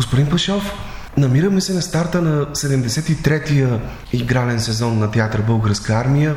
Господин 0.00 0.30
Пашов, 0.30 0.72
намираме 1.16 1.60
се 1.60 1.74
на 1.74 1.82
старта 1.82 2.22
на 2.22 2.46
73-я 2.46 3.80
игрален 4.12 4.60
сезон 4.60 4.98
на 4.98 5.10
театър 5.10 5.42
Българска 5.42 5.92
армия. 5.92 6.36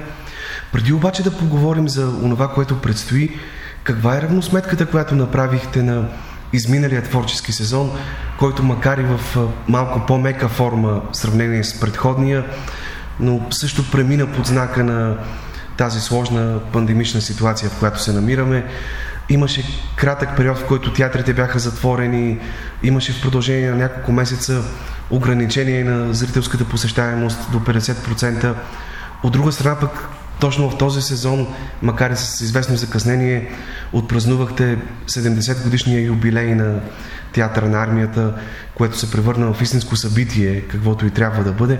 Преди 0.74 0.94
обаче 0.94 1.24
да 1.24 1.38
поговорим 1.38 1.90
за 1.90 2.08
онова, 2.08 2.48
което 2.48 2.82
предстои, 2.82 3.40
каква 3.84 4.18
е 4.18 4.22
равносметката, 4.22 4.86
която 4.86 5.16
направихте 5.16 5.84
на 5.84 6.06
изминалия 6.54 7.04
творчески 7.04 7.52
сезон, 7.52 7.92
който 8.40 8.64
макар 8.64 8.98
и 8.98 9.04
в 9.04 9.38
малко 9.68 10.06
по-мека 10.08 10.50
форма 10.50 11.02
в 11.14 11.18
сравнение 11.18 11.64
с 11.64 11.80
предходния, 11.80 12.46
но 13.20 13.48
също 13.52 13.92
премина 13.92 14.32
под 14.32 14.46
знака 14.46 14.84
на 14.84 15.18
тази 15.78 16.02
сложна 16.02 16.60
пандемична 16.74 17.22
ситуация, 17.22 17.70
в 17.70 17.80
която 17.80 18.02
се 18.02 18.14
намираме. 18.14 18.66
Имаше 19.30 19.64
кратък 19.96 20.38
период, 20.38 20.58
в 20.58 20.68
който 20.68 20.94
театрите 20.94 21.34
бяха 21.34 21.60
затворени, 21.60 22.40
имаше 22.84 23.14
в 23.14 23.22
продължение 23.22 23.70
на 23.70 23.76
няколко 23.76 24.12
месеца 24.12 24.64
ограничение 25.10 25.84
на 25.84 26.14
зрителската 26.14 26.66
посещаемост 26.66 27.52
до 27.52 27.60
50%. 27.60 28.54
От 29.24 29.34
друга 29.34 29.52
страна 29.52 29.80
пък 29.80 30.10
точно 30.40 30.70
в 30.70 30.78
този 30.78 31.02
сезон, 31.02 31.48
макар 31.82 32.12
и 32.12 32.16
с 32.16 32.42
известно 32.42 32.78
закъснение, 32.78 33.52
отпразнувахте 33.94 34.78
70 35.08 35.64
годишния 35.64 36.06
юбилей 36.06 36.56
на 36.56 36.80
театъра 37.34 37.70
на 37.70 37.84
армията, 37.84 38.34
което 38.76 39.00
се 39.00 39.12
превърна 39.12 39.54
в 39.54 39.62
истинско 39.62 39.96
събитие, 39.96 40.62
каквото 40.62 41.06
и 41.06 41.12
трябва 41.12 41.44
да 41.44 41.52
бъде. 41.52 41.80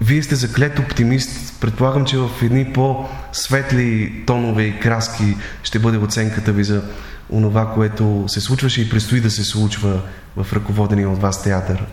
Вие 0.00 0.22
сте 0.22 0.34
заклет 0.34 0.78
оптимист. 0.78 1.60
Предполагам, 1.60 2.04
че 2.04 2.18
в 2.18 2.30
едни 2.42 2.72
по-светли 2.72 4.22
тонове 4.26 4.62
и 4.62 4.80
краски 4.80 5.36
ще 5.62 5.78
бъде 5.78 5.98
оценката 5.98 6.52
ви 6.52 6.64
за 6.64 6.82
онова, 7.30 7.72
което 7.74 8.24
се 8.28 8.40
случваше 8.40 8.82
и 8.82 8.90
предстои 8.90 9.20
да 9.20 9.30
се 9.30 9.44
случва 9.44 10.00
в 10.36 10.52
ръководения 10.52 11.10
от 11.10 11.20
вас 11.20 11.42
театър. 11.42 11.86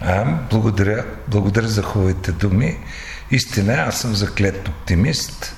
А, 0.00 0.24
благодаря. 0.50 1.04
Благодаря 1.28 1.68
за 1.68 1.82
хубавите 1.82 2.32
думи. 2.32 2.76
Истина, 3.30 3.72
аз 3.72 4.00
съм 4.00 4.14
заклет 4.14 4.68
оптимист. 4.68 5.56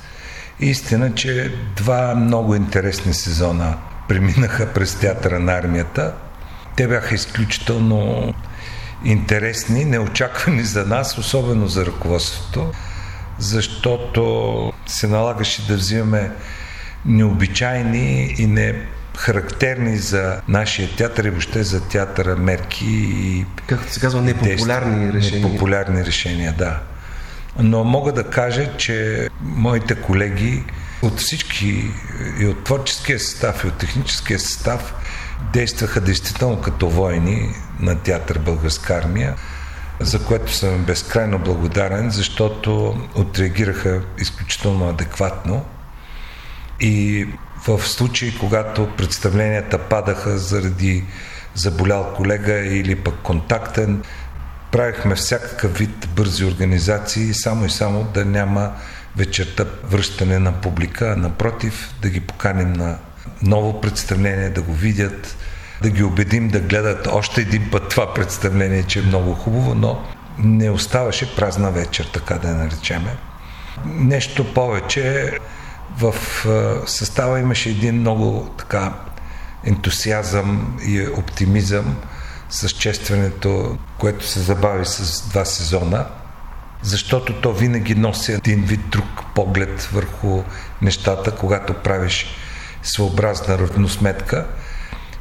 Истина, 0.60 1.14
че 1.14 1.54
два 1.76 2.14
много 2.14 2.54
интересни 2.54 3.14
сезона 3.14 3.76
преминаха 4.08 4.72
през 4.72 4.94
театъра 4.94 5.38
на 5.38 5.52
армията. 5.52 6.14
Те 6.76 6.88
бяха 6.88 7.14
изключително 7.14 8.34
интересни, 9.04 9.84
неочаквани 9.84 10.64
за 10.64 10.86
нас, 10.86 11.18
особено 11.18 11.68
за 11.68 11.86
ръководството, 11.86 12.72
защото 13.38 14.72
се 14.86 15.08
налагаше 15.08 15.66
да 15.66 15.74
взимаме 15.74 16.30
необичайни 17.04 18.34
и 18.38 18.46
не 18.46 18.74
характерни 19.16 19.98
за 19.98 20.40
нашия 20.48 20.96
театър 20.96 21.24
и 21.24 21.30
въобще 21.30 21.62
за 21.62 21.88
театъра 21.88 22.36
мерки 22.36 22.86
и 22.86 23.46
както 23.66 23.92
се 23.92 24.00
казва, 24.00 24.22
непопулярни 24.22 25.12
решения. 25.12 25.46
Непопулярни 25.46 26.04
решения, 26.04 26.54
да. 26.58 26.80
Но 27.58 27.84
мога 27.84 28.12
да 28.12 28.24
кажа, 28.24 28.76
че 28.76 29.28
моите 29.40 29.94
колеги 29.94 30.64
от 31.02 31.20
всички 31.20 31.90
и 32.40 32.46
от 32.46 32.64
творческия 32.64 33.20
състав 33.20 33.64
и 33.64 33.66
от 33.66 33.78
техническия 33.78 34.38
състав 34.38 34.94
действаха 35.52 36.00
действително 36.00 36.60
като 36.60 36.90
войни 36.90 37.54
на 37.80 37.98
театър 37.98 38.38
Българска 38.38 38.94
армия, 38.94 39.34
за 40.00 40.24
което 40.24 40.52
съм 40.52 40.84
безкрайно 40.84 41.38
благодарен, 41.38 42.10
защото 42.10 43.00
отреагираха 43.14 44.02
изключително 44.18 44.88
адекватно. 44.88 45.64
И 46.80 47.26
в 47.66 47.88
случаи, 47.88 48.38
когато 48.38 48.88
представленията 48.96 49.78
падаха 49.78 50.38
заради 50.38 51.04
заболял 51.54 52.12
колега 52.16 52.52
или 52.52 52.94
пък 52.94 53.14
контактен, 53.22 54.02
правихме 54.72 55.14
всякакъв 55.14 55.78
вид 55.78 56.08
бързи 56.16 56.44
организации, 56.44 57.34
само 57.34 57.66
и 57.66 57.70
само 57.70 58.04
да 58.04 58.24
няма 58.24 58.72
вечерта 59.16 59.64
връщане 59.84 60.38
на 60.38 60.52
публика, 60.52 61.12
а 61.12 61.16
напротив 61.16 61.94
да 62.02 62.08
ги 62.10 62.20
поканим 62.20 62.72
на 62.72 62.98
ново 63.42 63.80
представление, 63.80 64.50
да 64.50 64.62
го 64.62 64.72
видят, 64.72 65.36
да 65.82 65.90
ги 65.90 66.02
убедим 66.02 66.48
да 66.48 66.60
гледат 66.60 67.06
още 67.06 67.40
един 67.40 67.70
път 67.70 67.88
това 67.88 68.14
представление, 68.14 68.82
че 68.82 68.98
е 68.98 69.02
много 69.02 69.34
хубаво, 69.34 69.74
но 69.74 70.04
не 70.38 70.70
оставаше 70.70 71.36
празна 71.36 71.70
вечер, 71.70 72.10
така 72.12 72.34
да 72.34 72.48
я 72.48 72.54
наречеме. 72.54 73.16
Нещо 73.86 74.54
повече, 74.54 75.32
в 75.98 76.14
състава 76.86 77.40
имаше 77.40 77.70
един 77.70 78.00
много 78.00 78.54
така 78.58 78.92
ентусиазъм 79.64 80.78
и 80.86 81.06
оптимизъм 81.08 81.96
с 82.50 82.68
честването, 82.68 83.78
което 83.98 84.26
се 84.26 84.40
забави 84.40 84.84
с 84.84 85.28
два 85.28 85.44
сезона, 85.44 86.06
защото 86.82 87.40
то 87.40 87.52
винаги 87.52 87.94
носи 87.94 88.32
един 88.32 88.62
вид 88.62 88.80
друг 88.88 89.06
поглед 89.34 89.82
върху 89.92 90.42
нещата, 90.82 91.30
когато 91.30 91.74
правиш 91.74 92.26
своеобразна 92.86 93.58
равносметка 93.58 94.46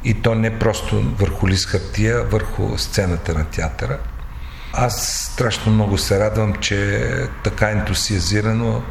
и 0.04 0.14
то 0.14 0.34
не 0.34 0.58
просто 0.58 1.02
върху 1.18 1.48
лист 1.48 1.66
хартия, 1.66 2.24
върху 2.24 2.78
сцената 2.78 3.34
на 3.34 3.44
театъра. 3.44 3.98
Аз 4.72 5.28
страшно 5.32 5.72
много 5.72 5.98
се 5.98 6.20
радвам, 6.20 6.54
че 6.54 7.08
така 7.44 7.70
ентусиазирано, 7.70 8.82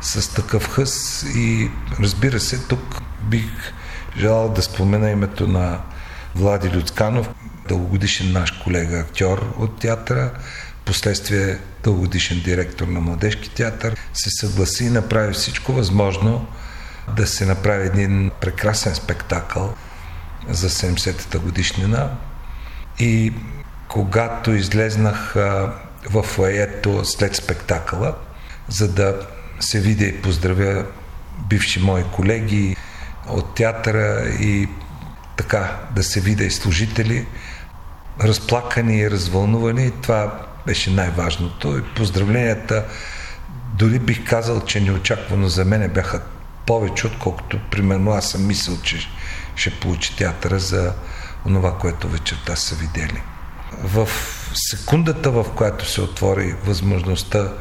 с 0.00 0.34
такъв 0.34 0.68
хъс 0.68 1.24
и 1.36 1.70
разбира 2.00 2.40
се, 2.40 2.58
тук 2.58 3.02
бих 3.22 3.72
желал 4.18 4.48
да 4.48 4.62
спомена 4.62 5.10
името 5.10 5.46
на 5.46 5.80
Влади 6.34 6.70
Люцканов, 6.70 7.28
дългогодишен 7.68 8.32
наш 8.32 8.50
колега 8.50 8.98
актьор 8.98 9.54
от 9.58 9.78
театъра, 9.78 10.30
последствие 10.84 11.58
дългогодишен 11.84 12.40
директор 12.44 12.86
на 12.86 13.00
Младежки 13.00 13.50
театър, 13.50 13.96
се 14.14 14.30
съгласи 14.30 14.84
и 14.84 14.90
направи 14.90 15.32
всичко 15.32 15.72
възможно 15.72 16.46
да 17.16 17.26
се 17.26 17.46
направи 17.46 17.86
един 17.86 18.30
прекрасен 18.40 18.94
спектакъл 18.94 19.74
за 20.48 20.68
70-та 20.70 21.38
годишнина. 21.38 22.10
И 22.98 23.32
когато 23.88 24.54
излезнах 24.54 25.34
в 26.10 26.22
фойето 26.22 27.04
след 27.04 27.36
спектакъла, 27.36 28.14
за 28.68 28.92
да 28.92 29.26
се 29.60 29.80
видя 29.80 30.04
и 30.04 30.22
поздравя 30.22 30.84
бивши 31.48 31.80
мои 31.80 32.04
колеги 32.04 32.76
от 33.28 33.54
театъра 33.54 34.28
и 34.40 34.68
така 35.36 35.76
да 35.94 36.02
се 36.02 36.20
видя 36.20 36.44
и 36.44 36.50
служители, 36.50 37.26
разплакани 38.20 38.98
и 38.98 39.10
развълнувани, 39.10 39.90
това 40.02 40.40
беше 40.66 40.90
най-важното. 40.90 41.78
И 41.78 41.94
поздравленията, 41.94 42.84
дори 43.74 43.98
бих 43.98 44.28
казал, 44.28 44.64
че 44.64 44.80
неочаквано 44.80 45.48
за 45.48 45.64
мене 45.64 45.88
бяха 45.88 46.20
повече, 46.68 47.06
отколкото 47.06 47.58
примерно 47.70 48.10
аз 48.10 48.30
съм 48.30 48.46
мислил, 48.46 48.76
че 48.82 49.08
ще 49.56 49.70
получи 49.70 50.16
театъра 50.16 50.58
за 50.58 50.92
това, 51.44 51.78
което 51.78 52.08
вечерта 52.08 52.56
са 52.56 52.74
видели. 52.74 53.22
В 53.84 54.08
секундата, 54.54 55.30
в 55.30 55.46
която 55.56 55.90
се 55.90 56.00
отвори 56.00 56.54
възможността, 56.64 57.52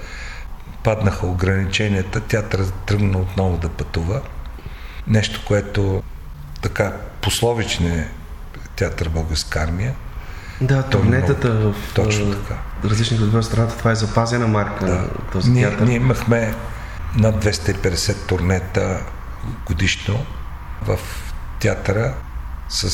паднаха 0.84 1.28
ограниченията, 1.28 2.20
театър 2.20 2.66
тръгна 2.86 3.18
отново 3.18 3.58
да 3.58 3.70
пътува. 3.70 4.22
Нещо, 5.08 5.42
което 5.48 6.04
така 6.62 6.94
пословичне 7.22 8.10
театър 8.76 9.10
Българска 9.10 9.60
армия. 9.60 9.94
Да, 10.62 10.84
турнетата 10.84 11.52
в 11.52 11.76
точно 11.96 12.32
така. 12.32 12.56
различни 12.86 13.18
градове 13.18 13.42
в 13.42 13.46
страната, 13.46 13.78
това 13.78 13.92
е 13.92 13.96
запазена 13.96 14.48
марка 14.48 14.86
да. 14.86 15.08
този 15.32 15.52
ние, 15.52 15.68
театър. 15.68 15.86
Ние 15.86 15.96
имахме 15.96 16.54
над 17.16 17.46
250 17.46 18.28
турнета 18.28 19.00
годишно 19.66 20.26
в 20.82 21.00
театъра 21.60 22.14
с 22.70 22.92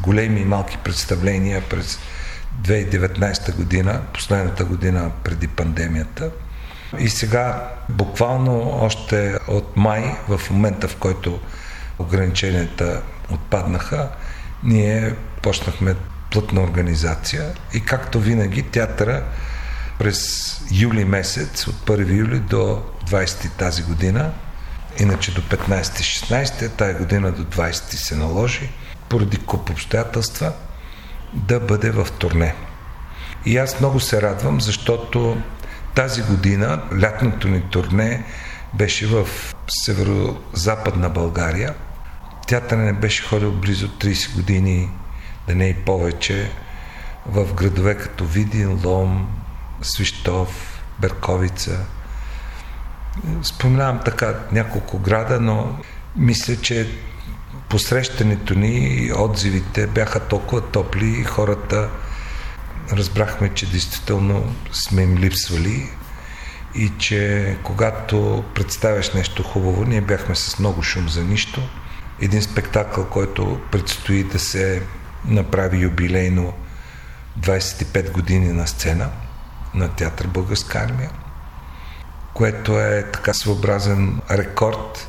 големи 0.00 0.40
и 0.40 0.44
малки 0.44 0.78
представления 0.84 1.62
през 1.70 1.98
2019 2.62 3.54
година, 3.54 4.02
последната 4.14 4.64
година 4.64 5.10
преди 5.24 5.48
пандемията. 5.48 6.30
И 6.98 7.08
сега, 7.08 7.68
буквално 7.88 8.70
още 8.80 9.38
от 9.48 9.76
май, 9.76 10.16
в 10.28 10.40
момента 10.50 10.88
в 10.88 10.96
който 10.96 11.40
ограниченията 11.98 13.02
отпаднаха, 13.30 14.08
ние 14.62 15.14
почнахме 15.42 15.94
плътна 16.30 16.62
организация 16.62 17.52
и 17.74 17.80
както 17.80 18.20
винаги 18.20 18.62
театъра 18.62 19.24
през 19.98 20.20
юли 20.72 21.04
месец, 21.04 21.66
от 21.66 21.74
1 21.74 22.16
юли 22.16 22.38
до 22.38 22.82
20 23.08 23.50
тази 23.58 23.82
година, 23.82 24.32
иначе 24.98 25.34
до 25.34 25.40
15-16, 25.40 26.70
тая 26.76 26.98
година 26.98 27.32
до 27.32 27.44
20 27.44 27.72
се 27.72 28.16
наложи, 28.16 28.70
поради 29.08 29.36
куп 29.36 29.70
обстоятелства, 29.70 30.52
да 31.34 31.60
бъде 31.60 31.90
в 31.90 32.08
турне. 32.18 32.54
И 33.44 33.56
аз 33.56 33.80
много 33.80 34.00
се 34.00 34.22
радвам, 34.22 34.60
защото 34.60 35.36
тази 35.94 36.22
година 36.22 36.82
лятното 37.02 37.48
ни 37.48 37.62
турне 37.62 38.24
беше 38.74 39.06
в 39.06 39.28
северо-западна 39.68 41.10
България. 41.10 41.74
Театър 42.46 42.76
не 42.76 42.92
беше 42.92 43.22
ходил 43.22 43.52
близо 43.52 43.88
30 43.88 44.34
години, 44.34 44.90
да 45.48 45.54
не 45.54 45.68
и 45.68 45.74
повече, 45.74 46.50
в 47.26 47.54
градове 47.54 47.98
като 47.98 48.24
Видин, 48.24 48.80
Лом, 48.84 49.28
Свищов, 49.82 50.82
Берковица. 51.00 51.78
Споменавам 53.42 54.00
така 54.04 54.34
няколко 54.52 54.98
града, 54.98 55.40
но 55.40 55.78
мисля, 56.16 56.56
че 56.56 56.88
посрещането 57.68 58.54
ни 58.54 58.76
и 58.78 59.12
отзивите 59.12 59.86
бяха 59.86 60.20
толкова 60.20 60.60
топли 60.60 61.20
и 61.20 61.24
хората 61.24 61.90
разбрахме, 62.92 63.54
че 63.54 63.70
действително 63.70 64.54
сме 64.72 65.02
им 65.02 65.18
липсвали 65.18 65.88
и 66.74 66.92
че 66.98 67.56
когато 67.62 68.44
представяш 68.54 69.12
нещо 69.12 69.42
хубаво, 69.42 69.84
ние 69.84 70.00
бяхме 70.00 70.34
с 70.34 70.58
много 70.58 70.82
шум 70.82 71.08
за 71.08 71.24
нищо. 71.24 71.68
Един 72.20 72.42
спектакъл, 72.42 73.06
който 73.06 73.60
предстои 73.70 74.24
да 74.24 74.38
се 74.38 74.82
направи 75.24 75.78
юбилейно 75.78 76.52
25 77.40 78.12
години 78.12 78.52
на 78.52 78.66
сцена 78.66 79.10
на 79.74 79.88
театър 79.88 80.26
Българска 80.26 80.78
армия, 80.78 81.10
което 82.38 82.80
е 82.80 83.06
така 83.12 83.34
своеобразен 83.34 84.20
рекорд. 84.30 85.08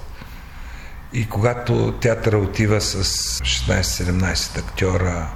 И 1.13 1.29
когато 1.29 1.91
театъра 2.01 2.37
отива 2.37 2.81
с 2.81 3.03
16-17 3.39 4.59
актьора 4.59 5.27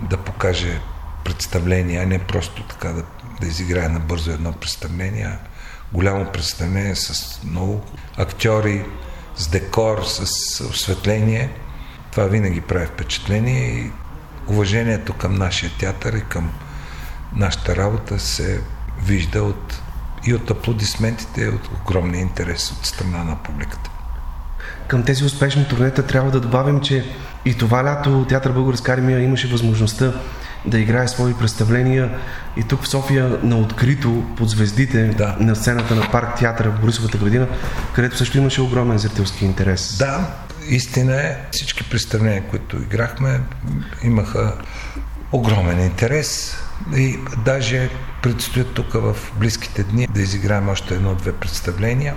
да 0.00 0.16
покаже 0.16 0.80
представление, 1.24 1.98
а 2.02 2.06
не 2.06 2.18
просто 2.18 2.62
така 2.62 2.88
да, 2.88 3.02
да 3.40 3.46
изиграе 3.46 3.88
набързо 3.88 4.30
едно 4.30 4.52
представление, 4.52 5.38
голямо 5.92 6.32
представление 6.32 6.96
с 6.96 7.40
много 7.44 7.84
актьори, 8.16 8.84
с 9.36 9.48
декор, 9.48 10.02
с 10.04 10.20
осветление. 10.64 11.50
Това 12.10 12.24
винаги 12.24 12.60
прави 12.60 12.86
впечатление 12.86 13.68
и 13.68 13.90
уважението 14.48 15.12
към 15.12 15.34
нашия 15.34 15.72
театър 15.78 16.12
и 16.12 16.24
към 16.24 16.52
нашата 17.36 17.76
работа 17.76 18.18
се 18.18 18.60
вижда 19.02 19.42
от, 19.42 19.82
и 20.26 20.34
от 20.34 20.50
аплодисментите, 20.50 21.42
и 21.42 21.48
от 21.48 21.68
огромния 21.80 22.20
интерес 22.20 22.70
от 22.70 22.86
страна 22.86 23.24
на 23.24 23.36
публиката. 23.36 23.90
Към 24.88 25.02
тези 25.02 25.24
успешни 25.24 25.68
турнета 25.68 26.06
трябва 26.06 26.30
да 26.30 26.40
добавим, 26.40 26.80
че 26.80 27.04
и 27.44 27.54
това 27.54 27.84
лято 27.84 28.26
Театър 28.28 28.52
Българска 28.52 28.92
армия 28.92 29.20
имаше 29.20 29.48
възможността 29.48 30.12
да 30.66 30.78
играе 30.78 31.08
свои 31.08 31.34
представления 31.34 32.18
и 32.56 32.62
тук 32.62 32.82
в 32.82 32.88
София 32.88 33.38
на 33.42 33.58
открито 33.58 34.24
под 34.36 34.50
звездите 34.50 35.04
да. 35.04 35.36
на 35.40 35.56
сцената 35.56 35.94
на 35.94 36.10
парк 36.10 36.38
театъра 36.38 36.70
в 36.70 36.80
Борисовата 36.80 37.18
градина, 37.18 37.48
където 37.94 38.16
също 38.16 38.38
имаше 38.38 38.62
огромен 38.62 38.98
зрителски 38.98 39.44
интерес. 39.44 39.98
Да, 39.98 40.34
истина 40.68 41.14
е, 41.14 41.36
всички 41.50 41.90
представления, 41.90 42.42
които 42.42 42.76
играхме, 42.76 43.40
имаха 44.02 44.54
огромен 45.32 45.80
интерес 45.80 46.56
и 46.96 47.18
даже 47.44 47.90
предстоят 48.22 48.74
тук 48.74 48.92
в 48.92 49.16
близките 49.36 49.82
дни 49.82 50.08
да 50.10 50.22
изиграем 50.22 50.68
още 50.68 50.94
едно-две 50.94 51.32
представления. 51.32 52.14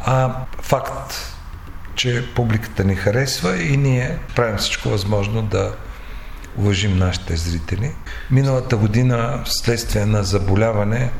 А 0.00 0.34
факт, 0.62 1.36
че 1.94 2.34
публиката 2.34 2.84
ни 2.84 2.94
харесва 2.94 3.62
и 3.62 3.76
ние 3.76 4.18
правим 4.36 4.56
всичко 4.56 4.88
възможно 4.88 5.42
да 5.42 5.74
уважим 6.56 6.98
нашите 6.98 7.36
зрители. 7.36 7.92
Миналата 8.30 8.76
година, 8.76 9.42
вследствие 9.44 10.06
на 10.06 10.24
заболяване, 10.24 11.10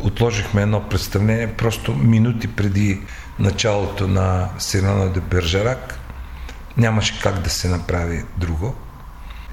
отложихме 0.00 0.62
едно 0.62 0.88
представление 0.88 1.52
просто 1.52 1.94
минути 1.94 2.48
преди 2.48 3.00
началото 3.38 4.08
на 4.08 4.48
Сирана 4.58 5.12
де 5.12 5.20
Бержарак. 5.20 5.98
Нямаше 6.76 7.20
как 7.20 7.38
да 7.38 7.50
се 7.50 7.68
направи 7.68 8.24
друго. 8.38 8.74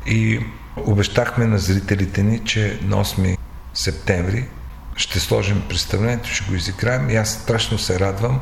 И 0.06 0.40
обещахме 0.86 1.46
на 1.46 1.60
зрителите 1.60 2.24
ни, 2.24 2.40
че 2.46 2.80
на 2.84 3.06
8 3.06 3.38
септември 3.74 4.48
ще 4.96 5.20
сложим 5.20 5.64
представлението, 5.70 6.30
ще 6.30 6.50
го 6.50 6.56
изиграем 6.56 7.10
и 7.10 7.16
аз 7.16 7.30
страшно 7.30 7.78
се 7.78 8.00
радвам, 8.00 8.40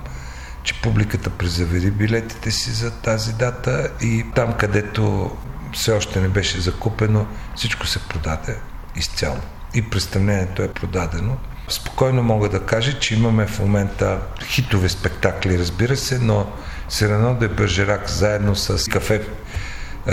че 0.63 0.81
публиката 0.81 1.29
презавери 1.29 1.91
билетите 1.91 2.51
си 2.51 2.71
за 2.71 2.91
тази 2.91 3.33
дата 3.33 3.91
и 4.01 4.25
там, 4.35 4.53
където 4.53 5.31
все 5.73 5.91
още 5.91 6.21
не 6.21 6.27
беше 6.27 6.61
закупено, 6.61 7.27
всичко 7.55 7.87
се 7.87 7.99
продаде 7.99 8.57
изцяло. 8.95 9.37
И 9.73 9.89
представлението 9.89 10.61
е 10.61 10.73
продадено. 10.73 11.37
Спокойно 11.67 12.23
мога 12.23 12.49
да 12.49 12.65
кажа, 12.65 12.99
че 12.99 13.15
имаме 13.15 13.47
в 13.47 13.59
момента 13.59 14.19
хитове 14.43 14.89
спектакли, 14.89 15.59
разбира 15.59 15.97
се, 15.97 16.19
но 16.19 16.47
Сирано 16.89 17.35
де 17.35 17.47
Бържерак 17.47 18.09
заедно 18.09 18.55
с 18.55 18.89
кафе 18.89 19.21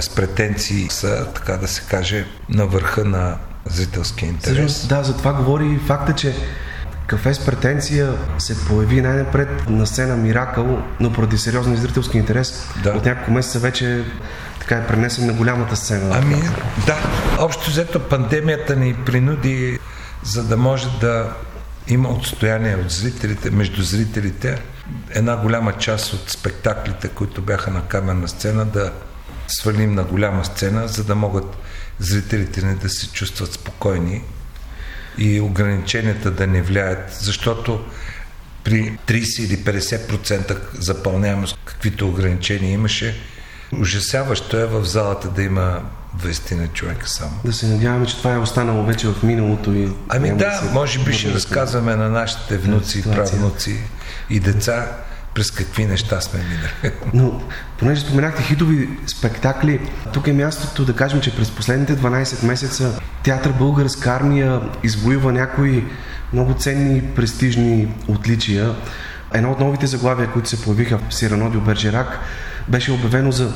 с 0.01 0.09
претенции 0.09 0.89
са, 0.91 1.27
така 1.35 1.57
да 1.57 1.69
се 1.69 1.83
каже, 1.91 2.27
на 2.49 2.67
върха 2.67 3.05
на 3.05 3.39
зрителския 3.65 4.29
интерес. 4.29 4.73
Също, 4.73 4.89
да, 4.89 5.03
за 5.03 5.17
това 5.17 5.33
говори 5.33 5.67
и 5.67 5.79
факта, 5.79 6.13
че 6.15 6.35
Кафе 7.07 7.35
с 7.35 7.47
претенция 7.47 8.13
се 8.39 8.65
появи 8.65 9.01
най-напред 9.01 9.49
на 9.69 9.87
сцена 9.87 10.17
Миракъл, 10.17 10.83
но 11.01 11.13
поради 11.13 11.39
сериозен 11.39 11.77
зрителски 11.77 12.19
интерес 12.19 12.67
да. 12.83 12.91
от 12.91 13.05
няколко 13.05 13.31
месеца 13.31 13.59
вече 13.59 14.05
така 14.61 14.77
е 14.77 14.87
пренесен 14.87 15.27
на 15.27 15.33
голямата 15.33 15.77
сцена. 15.77 16.17
Ами 16.23 16.43
да, 16.87 16.97
общо 17.39 17.71
взето 17.71 18.01
пандемията 18.01 18.77
ни 18.77 18.95
принуди, 18.95 19.79
за 20.23 20.45
да 20.45 20.57
може 20.57 20.89
да 21.01 21.33
има 21.89 22.09
отстояние 22.09 22.77
от 22.77 22.91
зрителите, 22.91 23.51
между 23.51 23.83
зрителите, 23.83 24.63
една 25.11 25.37
голяма 25.37 25.73
част 25.73 26.13
от 26.13 26.31
спектаклите, 26.31 27.09
които 27.09 27.43
бяха 27.43 27.71
на 27.71 27.83
камерна 27.83 28.29
сцена, 28.29 28.65
да 28.65 28.93
свалим 29.55 29.95
на 29.95 30.05
голяма 30.05 30.45
сцена, 30.45 30.89
за 30.89 31.05
да 31.05 31.15
могат 31.15 31.57
зрителите 31.99 32.67
ни 32.67 32.75
да 32.75 32.89
се 32.89 33.13
чувстват 33.13 33.53
спокойни 33.53 34.23
и 35.19 35.41
ограниченията 35.41 36.31
да 36.31 36.47
не 36.47 36.63
влияят, 36.63 37.13
защото 37.21 37.85
при 38.65 38.99
30 39.07 39.41
или 39.41 39.59
50% 39.59 40.59
запълняемост, 40.75 41.59
каквито 41.65 42.09
ограничения 42.09 42.73
имаше, 42.73 43.21
ужасяващо 43.81 44.57
е 44.57 44.67
в 44.67 44.85
залата 44.85 45.29
да 45.29 45.43
има 45.43 45.83
20 46.19 46.55
на 46.55 46.69
човека 46.69 47.09
само. 47.09 47.41
Да 47.45 47.53
се 47.53 47.67
надяваме, 47.67 48.07
че 48.07 48.19
това 48.19 48.33
е 48.33 48.39
останало 48.39 48.85
вече 48.85 49.09
в 49.09 49.23
миналото 49.23 49.73
и... 49.73 49.93
Ами 50.09 50.29
да, 50.29 50.37
да 50.37 50.71
може 50.73 51.05
би 51.05 51.13
ще 51.13 51.35
разказваме 51.35 51.97
на 51.97 52.09
нашите 52.09 52.59
внуци 52.59 52.99
и 52.99 53.03
правнуци 53.03 53.81
и 54.31 54.41
деца 54.41 54.89
през 55.35 55.51
какви 55.51 55.85
неща 55.87 56.21
сме 56.21 56.41
минали. 56.41 56.95
Но, 57.15 57.43
понеже 57.79 58.01
споменахте 58.01 58.43
хитови 58.43 58.89
спектакли, 59.07 59.81
тук 60.13 60.27
е 60.27 60.33
мястото 60.33 60.85
да 60.85 60.97
кажем, 60.97 61.21
че 61.21 61.37
през 61.37 61.51
последните 61.51 61.97
12 61.97 62.47
месеца 62.47 63.01
театър 63.23 63.53
Българска 63.53 64.11
армия 64.11 64.61
извоюва 64.83 65.33
някои 65.33 65.85
много 66.33 66.55
ценни 66.55 67.03
престижни 67.03 67.95
отличия. 68.09 68.75
Едно 69.35 69.51
от 69.51 69.61
новите 69.61 69.87
заглавия, 69.87 70.31
които 70.31 70.49
се 70.49 70.63
появиха 70.63 70.99
в 70.99 71.15
Сиранодио 71.15 71.61
Бержерак, 71.61 72.19
беше 72.69 72.93
обявено 72.93 73.33
за 73.33 73.53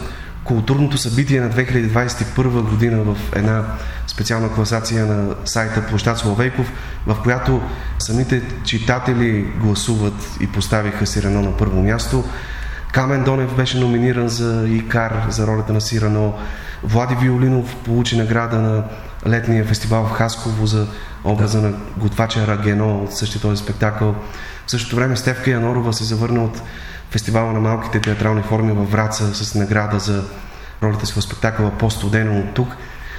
културното 0.47 0.99
събитие 0.99 1.41
на 1.41 1.51
2021 1.51 2.71
година 2.71 3.03
в 3.03 3.17
една 3.37 3.65
специална 4.07 4.53
класация 4.53 5.07
на 5.07 5.35
сайта 5.45 5.87
Площад 5.87 6.19
Словейков, 6.19 6.73
в 7.07 7.17
която 7.23 7.63
самите 7.99 8.43
читатели 8.65 9.43
гласуват 9.61 10.37
и 10.41 10.47
поставиха 10.47 11.07
Сирано 11.07 11.43
на 11.43 11.57
първо 11.57 11.83
място. 11.83 12.25
Камен 12.93 13.25
Донев 13.25 13.57
беше 13.57 13.79
номиниран 13.79 14.29
за 14.29 14.69
Икар, 14.69 15.27
за 15.29 15.47
ролята 15.47 15.73
на 15.73 15.81
Сирано. 15.81 16.35
Влади 16.83 17.15
Виолинов 17.21 17.77
получи 17.77 18.19
награда 18.19 18.59
на 18.59 18.85
летния 19.27 19.65
фестивал 19.65 20.05
в 20.05 20.11
Хасково 20.11 20.67
за 20.67 20.87
образа 21.25 21.61
на 21.61 21.73
готвача 21.97 22.47
Рагено 22.47 22.99
от 22.99 23.17
същия 23.17 23.41
този 23.43 23.63
спектакъл. 23.63 24.15
В 24.67 24.71
същото 24.71 24.97
време 24.97 25.17
Стевка 25.17 25.51
Янорова 25.51 25.93
се 25.93 26.05
завърна 26.05 26.45
от 26.45 26.63
фестивала 27.11 27.53
на 27.53 27.61
малките 27.61 28.01
театрални 28.01 28.43
форми 28.43 28.73
във 28.73 28.91
Враца 28.91 29.35
с 29.35 29.55
награда 29.55 29.99
за 29.99 30.25
ролята 30.83 31.07
си 31.07 31.13
в 31.13 31.23
спектакъла 31.23 31.71
По-студено 31.71 32.39
от 32.39 32.55
тук. 32.55 32.77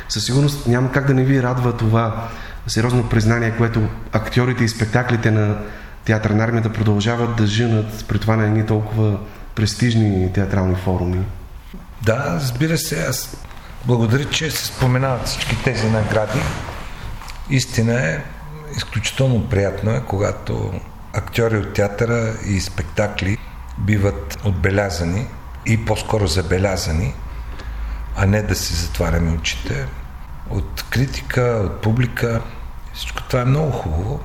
Със 0.10 0.26
сигурност 0.26 0.68
няма 0.68 0.92
как 0.92 1.08
да 1.08 1.14
не 1.14 1.24
ви 1.24 1.44
радва 1.44 1.78
това 1.78 2.28
сериозно 2.68 3.10
признание, 3.10 3.58
което 3.58 3.82
актьорите 4.12 4.64
и 4.64 4.70
спектаклите 4.70 5.32
на 5.32 5.58
театър 6.06 6.30
на 6.30 6.44
армията 6.44 6.74
продължават 6.74 7.36
да 7.36 7.48
женат 7.48 8.06
при 8.08 8.20
това 8.20 8.36
на 8.36 8.44
едни 8.44 8.66
толкова 8.66 9.18
престижни 9.56 10.34
театрални 10.34 10.76
форуми. 10.76 11.20
Да, 12.02 12.40
разбира 12.42 12.78
се, 12.78 13.06
аз 13.06 13.38
благодаря, 13.86 14.26
че 14.26 14.52
се 14.52 14.66
споменават 14.66 15.28
всички 15.28 15.64
тези 15.64 15.90
награди. 15.90 16.40
Истина 17.50 17.94
е, 17.94 18.24
изключително 18.78 19.50
приятно 19.50 19.92
е, 19.92 20.02
когато 20.08 20.72
актьори 21.14 21.58
от 21.58 21.74
театъра 21.74 22.34
и 22.46 22.60
спектакли 22.60 23.38
биват 23.78 24.38
отбелязани 24.44 25.28
и 25.66 25.86
по-скоро 25.86 26.28
забелязани, 26.28 27.14
а 28.16 28.26
не 28.26 28.42
да 28.42 28.56
си 28.56 28.74
затваряме 28.74 29.32
очите 29.32 29.88
от 30.50 30.86
критика, 30.90 31.42
от 31.42 31.82
публика. 31.82 32.42
Всичко 32.94 33.24
това 33.24 33.42
е 33.42 33.46
много 33.46 33.72
хубаво. 33.72 34.24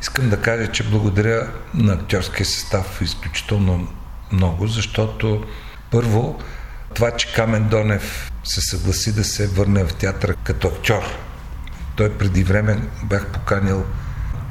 Искам 0.00 0.28
да 0.28 0.40
кажа, 0.40 0.72
че 0.72 0.90
благодаря 0.90 1.50
на 1.74 1.92
актьорския 1.92 2.46
състав 2.46 3.00
изключително 3.02 3.88
много, 4.32 4.66
защото 4.66 5.44
първо 5.90 6.38
това, 6.94 7.10
че 7.10 7.32
Камен 7.32 7.68
Донев 7.68 8.32
се 8.44 8.60
съгласи 8.60 9.14
да 9.14 9.24
се 9.24 9.46
върне 9.46 9.84
в 9.84 9.94
театъра 9.94 10.34
като 10.34 10.68
актьор 10.68 11.02
Той 11.96 12.12
преди 12.18 12.44
време 12.44 12.88
бях 13.04 13.26
поканил 13.26 13.84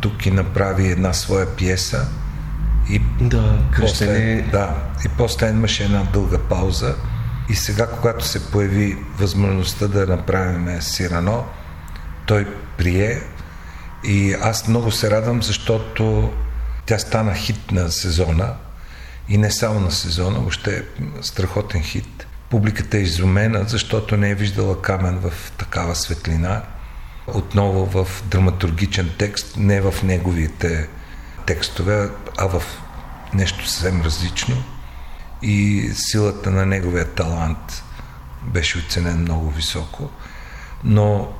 тук 0.02 0.26
и 0.26 0.32
направи 0.32 0.88
една 0.88 1.14
своя 1.14 1.56
пиеса. 1.56 2.08
И 2.92 3.02
да, 3.22 3.58
после, 3.80 4.42
да, 4.52 4.76
и 5.06 5.10
после 5.18 5.50
имаше 5.50 5.84
една 5.84 6.04
дълга 6.04 6.38
пауза. 6.38 6.96
И 7.50 7.56
сега, 7.56 7.88
когато 7.88 8.26
се 8.26 8.52
появи 8.52 8.98
възможността 9.18 9.88
да 9.88 10.08
направим 10.08 10.82
Сирано, 10.82 11.46
той 12.26 12.48
прие 12.78 13.22
и 14.04 14.36
аз 14.42 14.68
много 14.68 14.92
се 14.92 15.12
радвам, 15.12 15.44
защото 15.44 16.34
тя 16.86 17.00
стана 17.00 17.36
хит 17.36 17.72
на 17.72 17.92
сезона 17.92 18.54
и 19.30 19.38
не 19.38 19.52
само 19.52 19.80
на 19.80 19.92
сезона, 19.92 20.40
въобще 20.40 20.78
е 20.78 21.04
страхотен 21.22 21.84
хит. 21.84 22.28
Публиката 22.50 22.98
е 22.98 23.02
изумена, 23.02 23.64
защото 23.68 24.18
не 24.18 24.30
е 24.30 24.36
виждала 24.36 24.82
Камен 24.82 25.20
в 25.20 25.52
такава 25.58 25.96
светлина. 25.96 26.62
Отново 27.28 27.86
в 27.86 28.24
драматургичен 28.26 29.12
текст, 29.18 29.58
не 29.58 29.82
в 29.82 29.96
неговите 30.04 30.88
текстове, 31.46 32.10
а 32.38 32.46
в 32.46 32.64
нещо 33.34 33.68
съвсем 33.70 34.02
различно. 34.02 34.64
И 35.42 35.90
силата 35.94 36.52
на 36.52 36.66
неговия 36.66 37.06
талант 37.06 37.84
беше 38.44 38.78
оценен 38.78 39.22
много 39.22 39.50
високо. 39.50 40.10
Но 40.84 41.34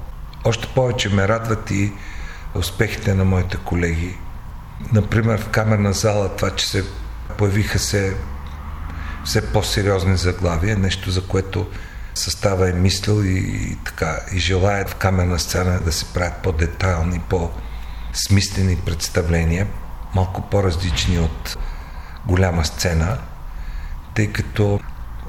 още 0.44 0.68
повече 0.68 1.10
ме 1.10 1.28
радват 1.28 1.72
и 1.72 1.94
успехите 2.56 3.14
на 3.14 3.26
моите 3.26 3.58
колеги. 3.58 4.18
Например, 4.92 5.42
в 5.42 5.50
камерна 5.50 5.94
зала 5.94 6.36
това, 6.36 6.56
че 6.56 6.68
се 6.68 6.86
появиха 7.38 7.80
се 7.80 8.16
все 9.26 9.54
по-сериозни 9.54 10.18
заглавия, 10.18 10.78
нещо 10.78 11.12
за 11.12 11.28
което 11.28 11.68
състава 12.16 12.70
е 12.70 12.74
мислил 12.74 13.24
и, 13.24 13.38
и 13.38 13.78
така, 13.86 14.20
и 14.34 14.40
желаят 14.40 14.90
в 14.90 14.96
камерна 14.96 15.40
сцена 15.40 15.80
да 15.80 15.92
се 15.92 16.06
правят 16.06 16.34
по-детайлни, 16.44 17.22
по-смислени 17.30 18.78
представления, 18.86 19.68
малко 20.16 20.42
по-различни 20.42 21.20
от 21.20 21.58
голяма 22.26 22.66
сцена, 22.66 23.18
тъй 24.16 24.32
като 24.32 24.80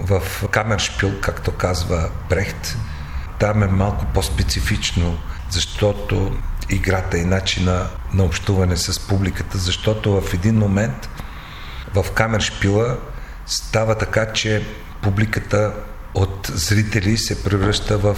в 0.00 0.22
камершпил, 0.50 1.20
както 1.20 1.52
казва 1.52 2.10
Брехт, 2.28 2.76
там 3.38 3.62
е 3.62 3.66
малко 3.66 4.06
по-специфично, 4.14 5.18
защото 5.50 6.36
играта 6.70 7.18
и 7.18 7.24
начина 7.24 7.86
на 8.14 8.24
общуване 8.24 8.76
с 8.76 9.00
публиката, 9.08 9.58
защото 9.58 10.20
в 10.20 10.34
един 10.34 10.58
момент 10.58 11.08
в 11.94 12.12
камершпила 12.14 12.98
става 13.46 13.98
така, 13.98 14.32
че 14.32 14.66
публиката 15.02 15.74
от 16.14 16.50
зрители 16.54 17.16
се 17.16 17.44
превръща 17.44 17.98
в 17.98 18.16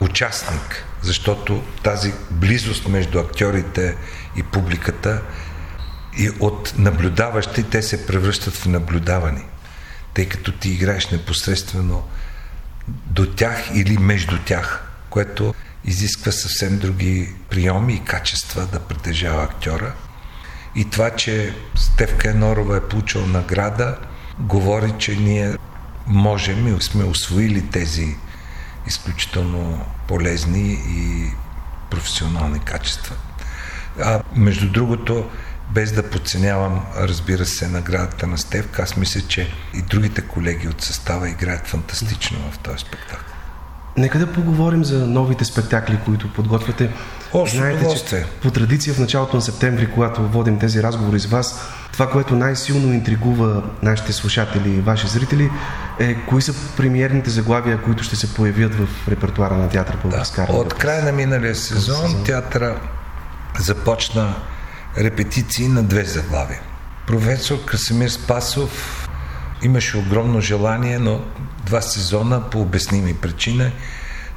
участник, 0.00 0.84
защото 1.02 1.62
тази 1.82 2.12
близост 2.30 2.88
между 2.88 3.18
актьорите 3.18 3.96
и 4.36 4.42
публиката 4.42 5.22
и 6.16 6.30
от 6.40 6.74
наблюдаващи 6.78 7.62
те 7.62 7.82
се 7.82 8.06
превръщат 8.06 8.54
в 8.54 8.66
наблюдавани, 8.66 9.44
тъй 10.14 10.28
като 10.28 10.52
ти 10.52 10.70
играеш 10.70 11.10
непосредствено 11.10 12.02
до 12.88 13.26
тях 13.26 13.70
или 13.74 13.98
между 13.98 14.38
тях, 14.38 14.88
което 15.10 15.54
изисква 15.84 16.32
съвсем 16.32 16.78
други 16.78 17.34
приеми 17.50 17.94
и 17.94 18.04
качества 18.04 18.66
да 18.66 18.80
притежава 18.80 19.42
актьора. 19.42 19.94
И 20.74 20.90
това, 20.90 21.10
че 21.10 21.54
Стевка 21.74 22.30
Енорова 22.30 22.76
е 22.76 22.88
получил 22.88 23.26
награда, 23.26 23.98
говори, 24.38 24.94
че 24.98 25.16
ние 25.16 25.56
можем 26.06 26.76
и 26.76 26.82
сме 26.82 27.04
освоили 27.04 27.70
тези 27.70 28.16
изключително 28.86 29.86
полезни 30.08 30.72
и 30.72 31.30
професионални 31.90 32.58
качества. 32.58 33.16
А 34.02 34.22
между 34.34 34.70
другото, 34.70 35.30
без 35.70 35.92
да 35.92 36.10
подценявам, 36.10 36.82
разбира 36.96 37.46
се, 37.46 37.68
наградата 37.68 38.26
на 38.26 38.38
Стевка, 38.38 38.82
аз 38.82 38.96
мисля, 38.96 39.20
че 39.28 39.54
и 39.74 39.82
другите 39.82 40.20
колеги 40.20 40.68
от 40.68 40.82
състава 40.82 41.28
играят 41.28 41.66
фантастично 41.66 42.38
в 42.52 42.58
този 42.58 42.78
спектакъл. 42.78 43.26
Нека 43.96 44.18
да 44.18 44.32
поговорим 44.32 44.84
за 44.84 45.06
новите 45.06 45.44
спектакли, 45.44 45.98
които 46.04 46.32
подготвяте. 46.32 46.90
О, 47.32 47.46
Знаете, 47.46 48.04
че 48.08 48.24
по 48.42 48.50
традиция 48.50 48.94
в 48.94 48.98
началото 48.98 49.36
на 49.36 49.42
септември, 49.42 49.90
когато 49.90 50.28
водим 50.28 50.58
тези 50.58 50.82
разговори 50.82 51.18
с 51.18 51.26
вас, 51.26 51.60
това, 51.92 52.10
което 52.10 52.34
най-силно 52.34 52.92
интригува 52.92 53.62
нашите 53.82 54.12
слушатели 54.12 54.70
и 54.70 54.80
ваши 54.80 55.06
зрители, 55.06 55.50
е 55.98 56.14
кои 56.14 56.42
са 56.42 56.54
премиерните 56.76 57.30
заглавия, 57.30 57.82
които 57.82 58.04
ще 58.04 58.16
се 58.16 58.34
появят 58.34 58.74
в 58.74 59.08
репертуара 59.08 59.56
на 59.56 59.68
театър 59.68 59.96
Българска 60.02 60.46
да. 60.46 60.52
От 60.52 60.74
края 60.74 61.04
на 61.04 61.12
миналия 61.12 61.54
сезон, 61.54 61.96
сезон 61.96 62.24
театъра 62.24 62.80
започна 63.58 64.34
репетиции 64.98 65.68
на 65.68 65.82
две 65.82 66.04
заглавия. 66.04 66.60
Професор 67.06 67.64
Красимир 67.64 68.08
Спасов 68.08 69.08
имаше 69.62 69.98
огромно 69.98 70.40
желание, 70.40 70.98
но 70.98 71.24
два 71.64 71.80
сезона 71.80 72.50
по 72.50 72.60
обясними 72.60 73.14
причини 73.14 73.72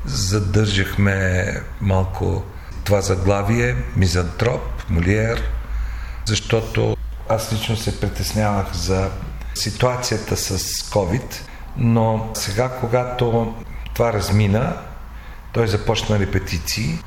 задържахме 0.05 1.45
малко 1.81 2.43
това 2.83 3.01
заглавие 3.01 3.75
Мизантроп, 3.95 4.61
Молиер, 4.89 5.43
защото 6.25 6.97
аз 7.29 7.53
лично 7.53 7.77
се 7.77 7.99
притеснявах 7.99 8.73
за 8.73 9.09
ситуацията 9.55 10.37
с 10.37 10.59
COVID, 10.89 11.35
но 11.77 12.31
сега, 12.33 12.69
когато 12.69 13.53
това 13.93 14.13
размина, 14.13 14.77
той 15.53 15.67
започна 15.67 16.19
репетиции 16.19 16.99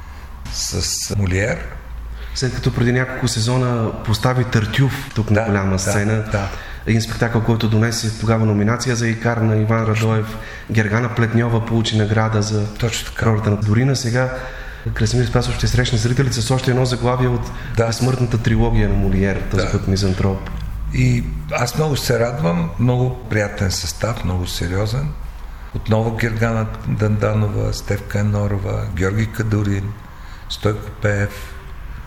с 0.52 1.16
Молиер. 1.16 1.81
След 2.34 2.54
като 2.54 2.74
преди 2.74 2.92
няколко 2.92 3.28
сезона 3.28 3.92
постави 4.04 4.44
Търтюв 4.44 5.10
тук 5.14 5.32
да, 5.32 5.40
на 5.40 5.46
голяма 5.46 5.78
сцена, 5.78 6.14
да, 6.14 6.30
да 6.30 6.48
един 6.86 7.02
спектакъл, 7.02 7.42
който 7.42 7.68
донесе 7.68 8.20
тогава 8.20 8.46
номинация 8.46 8.96
за 8.96 9.08
Икар 9.08 9.36
на 9.36 9.56
Иван 9.56 9.84
Радоев. 9.84 10.36
Гергана 10.70 11.14
Плетньова 11.14 11.66
получи 11.66 11.98
награда 11.98 12.42
за 12.42 12.74
Точно 12.74 13.12
така. 13.12 13.26
ролята 13.26 13.50
на 13.50 13.56
Дорина. 13.56 13.96
Сега 13.96 14.34
Красимир 14.94 15.26
Спасов 15.26 15.54
ще 15.54 15.68
срещне 15.68 15.98
зрителите 15.98 16.42
с 16.42 16.50
още 16.50 16.70
едно 16.70 16.84
заглавие 16.84 17.28
от 17.28 17.50
да. 17.76 17.92
смъртната 17.92 18.38
трилогия 18.38 18.88
на 18.88 18.94
Молиер, 18.94 19.42
този 19.50 19.66
да. 19.66 19.72
път 19.72 19.88
Мизантроп. 19.88 20.50
И 20.94 21.24
аз 21.52 21.76
много 21.76 21.96
се 21.96 22.18
радвам, 22.18 22.70
много 22.78 23.24
приятен 23.30 23.70
състав, 23.70 24.24
много 24.24 24.46
сериозен. 24.46 25.08
Отново 25.74 26.16
Гергана 26.16 26.66
Данданова, 26.88 27.72
Стевка 27.72 28.18
Енорова, 28.18 28.86
Георги 28.96 29.26
Кадурин, 29.26 29.92
Стойко 30.48 30.90
Пеев. 31.02 31.51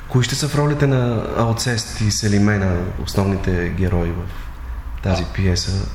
Кои 0.10 0.24
ще 0.24 0.36
са 0.36 0.48
в 0.48 0.56
ролите 0.56 0.88
на 0.88 1.28
Алцест 1.38 2.02
и 2.02 2.12
Селимена, 2.12 2.78
основните 3.04 3.70
герои 3.70 4.12
в 4.12 4.24
тази 5.04 5.26
пиеса? 5.26 5.88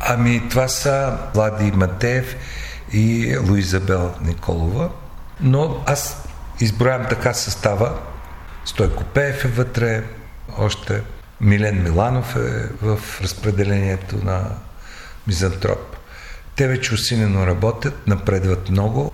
Ами, 0.00 0.48
това 0.50 0.68
са 0.68 1.18
Влади 1.34 1.72
Матеев 1.72 2.36
и 2.92 3.36
Луизабел 3.48 4.14
Николова. 4.20 4.90
Но 5.40 5.82
аз 5.86 6.28
изброявам 6.60 7.06
така 7.08 7.34
състава. 7.34 7.98
Стойко 8.64 9.04
Пеев 9.04 9.44
е 9.44 9.48
вътре, 9.48 10.04
още 10.58 11.02
Милен 11.40 11.82
Миланов 11.82 12.36
е 12.36 12.68
в 12.82 13.00
разпределението 13.22 14.24
на 14.24 14.50
Мизантроп. 15.26 15.96
Те 16.56 16.68
вече 16.68 16.94
усилено 16.94 17.46
работят, 17.46 18.06
напредват 18.06 18.70
много. 18.70 19.12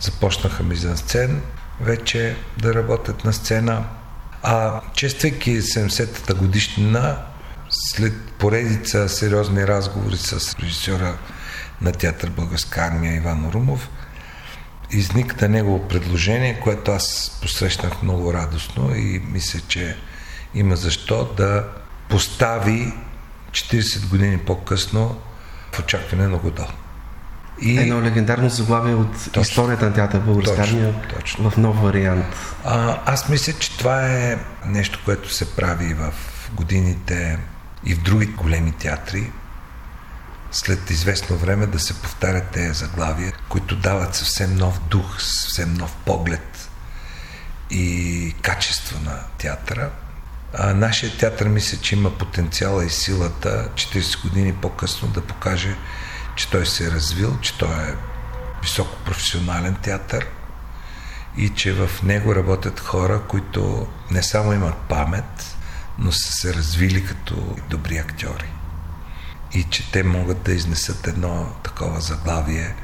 Започнаха 0.00 0.62
мизансцен 0.62 1.42
вече 1.80 2.36
да 2.58 2.74
работят 2.74 3.24
на 3.24 3.32
сцена. 3.32 3.84
А 4.42 4.80
чествайки 4.94 5.60
70-та 5.60 6.34
годишнина, 6.34 7.16
след 7.70 8.30
поредица 8.38 9.08
сериозни 9.08 9.66
разговори 9.66 10.16
с 10.16 10.58
режисьора 10.62 11.18
на 11.80 11.92
театър 11.92 12.30
Българска 12.30 12.80
армия 12.80 13.16
Иван 13.16 13.50
Румов, 13.54 13.88
изникна 14.90 15.48
негово 15.48 15.88
предложение, 15.88 16.60
което 16.60 16.90
аз 16.90 17.38
посрещнах 17.42 18.02
много 18.02 18.32
радостно 18.34 18.94
и 18.96 19.22
мисля, 19.32 19.60
че 19.68 19.96
има 20.54 20.76
защо 20.76 21.24
да 21.36 21.64
постави 22.08 22.92
40 23.50 24.08
години 24.08 24.38
по-късно 24.38 25.20
в 25.72 25.78
очакване 25.78 26.28
на 26.28 26.38
Годо. 26.38 26.66
И... 27.60 27.78
Едно 27.78 28.02
легендарно 28.02 28.48
заглавие 28.48 28.94
от 28.94 29.24
точно, 29.24 29.42
историята 29.42 29.84
на 29.84 29.92
театър 29.92 30.20
Българска 30.20 30.62
армия 30.62 30.94
в 31.38 31.52
нов 31.56 31.82
вариант. 31.82 32.26
А, 32.64 32.98
аз 33.06 33.28
мисля, 33.28 33.52
че 33.52 33.78
това 33.78 34.06
е 34.06 34.38
нещо, 34.66 35.00
което 35.04 35.34
се 35.34 35.56
прави 35.56 35.94
в 35.94 36.12
годините 36.52 37.38
и 37.84 37.94
в 37.94 38.02
други 38.02 38.26
големи 38.26 38.72
театри, 38.72 39.32
след 40.52 40.90
известно 40.90 41.36
време 41.36 41.66
да 41.66 41.78
се 41.78 41.94
повтарят 42.02 42.50
тези 42.52 42.74
заглавия, 42.74 43.32
които 43.48 43.76
дават 43.76 44.14
съвсем 44.14 44.56
нов 44.56 44.80
дух, 44.88 45.20
съвсем 45.20 45.74
нов 45.74 45.96
поглед 46.06 46.70
и 47.70 48.34
качество 48.42 48.98
на 49.04 49.20
театъра. 49.38 49.90
А 50.54 50.74
нашия 50.74 51.16
театър 51.16 51.48
мисля, 51.48 51.78
че 51.78 51.94
има 51.94 52.18
потенциала 52.18 52.84
и 52.84 52.90
силата 52.90 53.68
40 53.74 54.22
години 54.22 54.52
по-късно 54.52 55.08
да 55.08 55.20
покаже, 55.20 55.76
че 56.40 56.50
той 56.50 56.66
се 56.66 56.86
е 56.86 56.90
развил, 56.90 57.38
че 57.40 57.58
той 57.58 57.74
е 57.74 57.94
високопрофесионален 58.62 59.74
театър 59.74 60.26
и 61.36 61.48
че 61.48 61.72
в 61.72 62.02
него 62.02 62.34
работят 62.34 62.80
хора, 62.80 63.22
които 63.28 63.86
не 64.10 64.22
само 64.22 64.52
имат 64.52 64.76
памет, 64.88 65.56
но 65.98 66.12
са 66.12 66.32
се 66.32 66.54
развили 66.54 67.06
като 67.06 67.56
добри 67.70 67.98
актьори. 67.98 68.52
И 69.52 69.62
че 69.62 69.92
те 69.92 70.02
могат 70.02 70.42
да 70.42 70.52
изнесат 70.52 71.06
едно 71.06 71.52
такова 71.62 72.00
заглавие 72.00 72.74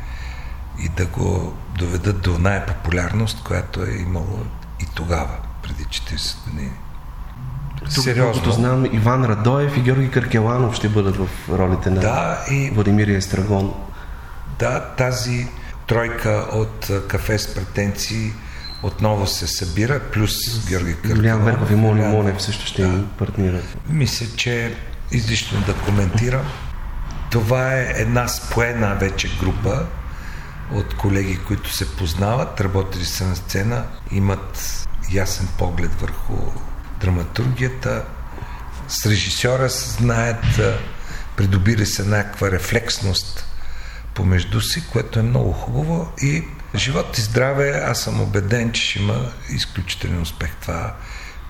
и 0.79 0.89
да 0.89 1.07
го 1.07 1.59
доведат 1.79 2.23
до 2.23 2.39
най-популярност, 2.39 3.45
която 3.45 3.83
е 3.83 3.91
имало 3.91 4.47
и 4.81 4.87
тогава, 4.95 5.39
преди 5.63 5.85
40 5.85 6.45
години. 6.45 6.73
Тук, 7.79 8.05
Сериозно. 8.05 8.53
знам, 8.53 8.85
Иван 8.93 9.25
Радоев 9.25 9.77
и 9.77 9.81
Георги 9.81 10.11
Каркеланов 10.11 10.75
ще 10.75 10.89
бъдат 10.89 11.17
в 11.17 11.29
ролите 11.49 11.91
на 11.91 12.01
да, 12.01 12.45
и... 12.51 12.71
Владимир 12.71 13.09
Естрагон. 13.09 13.75
Да, 14.59 14.81
тази 14.81 15.49
тройка 15.87 16.47
от 16.53 16.91
кафе 17.09 17.39
с 17.39 17.55
претенции 17.55 18.33
отново 18.83 19.27
се 19.27 19.47
събира, 19.47 20.01
плюс 20.01 20.33
Георги 20.69 20.95
Каркеланов. 20.95 21.19
Юлиан 21.19 21.45
Верков 21.45 21.71
и 21.71 21.75
Мони 21.75 22.03
Монев 22.03 22.43
също 22.43 22.67
ще 22.67 22.83
да. 22.83 22.89
им 22.89 23.09
партнират. 23.19 23.77
Мисля, 23.89 24.27
че 24.37 24.75
излишно 25.13 25.61
да 25.67 25.75
коментирам. 25.75 26.47
Това 27.31 27.75
е 27.75 27.93
една 27.97 28.29
споена 28.29 28.95
вече 28.95 29.31
група 29.41 29.87
от 30.73 30.97
колеги, 30.97 31.39
които 31.47 31.75
се 31.75 31.97
познават, 31.97 32.61
работили 32.61 33.05
са 33.05 33.27
на 33.27 33.37
сцена, 33.37 33.85
имат 34.11 34.87
ясен 35.13 35.49
поглед 35.59 36.01
върху 36.01 36.35
драматургията. 37.01 38.05
С 38.89 39.07
режисьора 39.07 39.69
знаят, 39.69 40.61
придобира 41.37 41.87
се 41.87 42.05
някаква 42.05 42.51
рефлексност 42.51 43.47
помежду 44.15 44.61
си, 44.61 44.85
което 44.93 45.19
е 45.19 45.23
много 45.23 45.53
хубаво 45.53 46.13
и 46.23 46.45
живот 46.75 47.19
и 47.19 47.21
здраве, 47.21 47.83
аз 47.87 48.01
съм 48.01 48.21
убеден, 48.21 48.73
че 48.73 48.83
ще 48.83 48.99
има 48.99 49.33
изключителен 49.49 50.23
успех. 50.23 50.51
Това, 50.61 50.95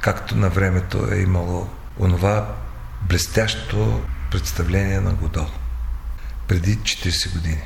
както 0.01 0.37
на 0.37 0.49
времето 0.49 1.09
е 1.13 1.17
имало 1.17 1.69
онова 2.01 2.55
блестящо 3.03 4.01
представление 4.31 5.01
на 5.01 5.13
Годол 5.13 5.47
преди 6.49 6.79
40 6.79 7.33
години. 7.33 7.63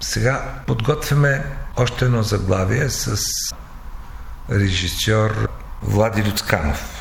Сега 0.00 0.62
подготвяме 0.66 1.44
още 1.76 2.04
едно 2.04 2.22
заглавие 2.22 2.90
с 2.90 3.16
режисьор 4.50 5.48
Влади 5.82 6.24
Люцканов. 6.24 6.99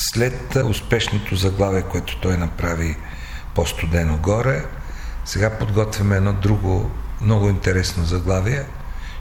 След 0.00 0.56
успешното 0.64 1.36
заглавие, 1.36 1.82
което 1.82 2.20
той 2.20 2.36
направи 2.36 2.96
по-студено 3.54 4.16
горе, 4.16 4.64
сега 5.24 5.58
подготвяме 5.58 6.16
едно 6.16 6.32
друго 6.32 6.90
много 7.20 7.48
интересно 7.48 8.04
заглавие. 8.04 8.64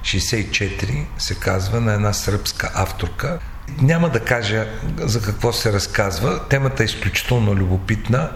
64 0.01 1.05
се 1.17 1.35
казва 1.35 1.81
на 1.81 1.93
една 1.93 2.13
сръбска 2.13 2.71
авторка. 2.73 3.39
Няма 3.81 4.09
да 4.09 4.25
кажа 4.25 4.67
за 4.97 5.21
какво 5.21 5.53
се 5.53 5.73
разказва. 5.73 6.47
Темата 6.49 6.83
е 6.83 6.85
изключително 6.85 7.55
любопитна. 7.55 8.31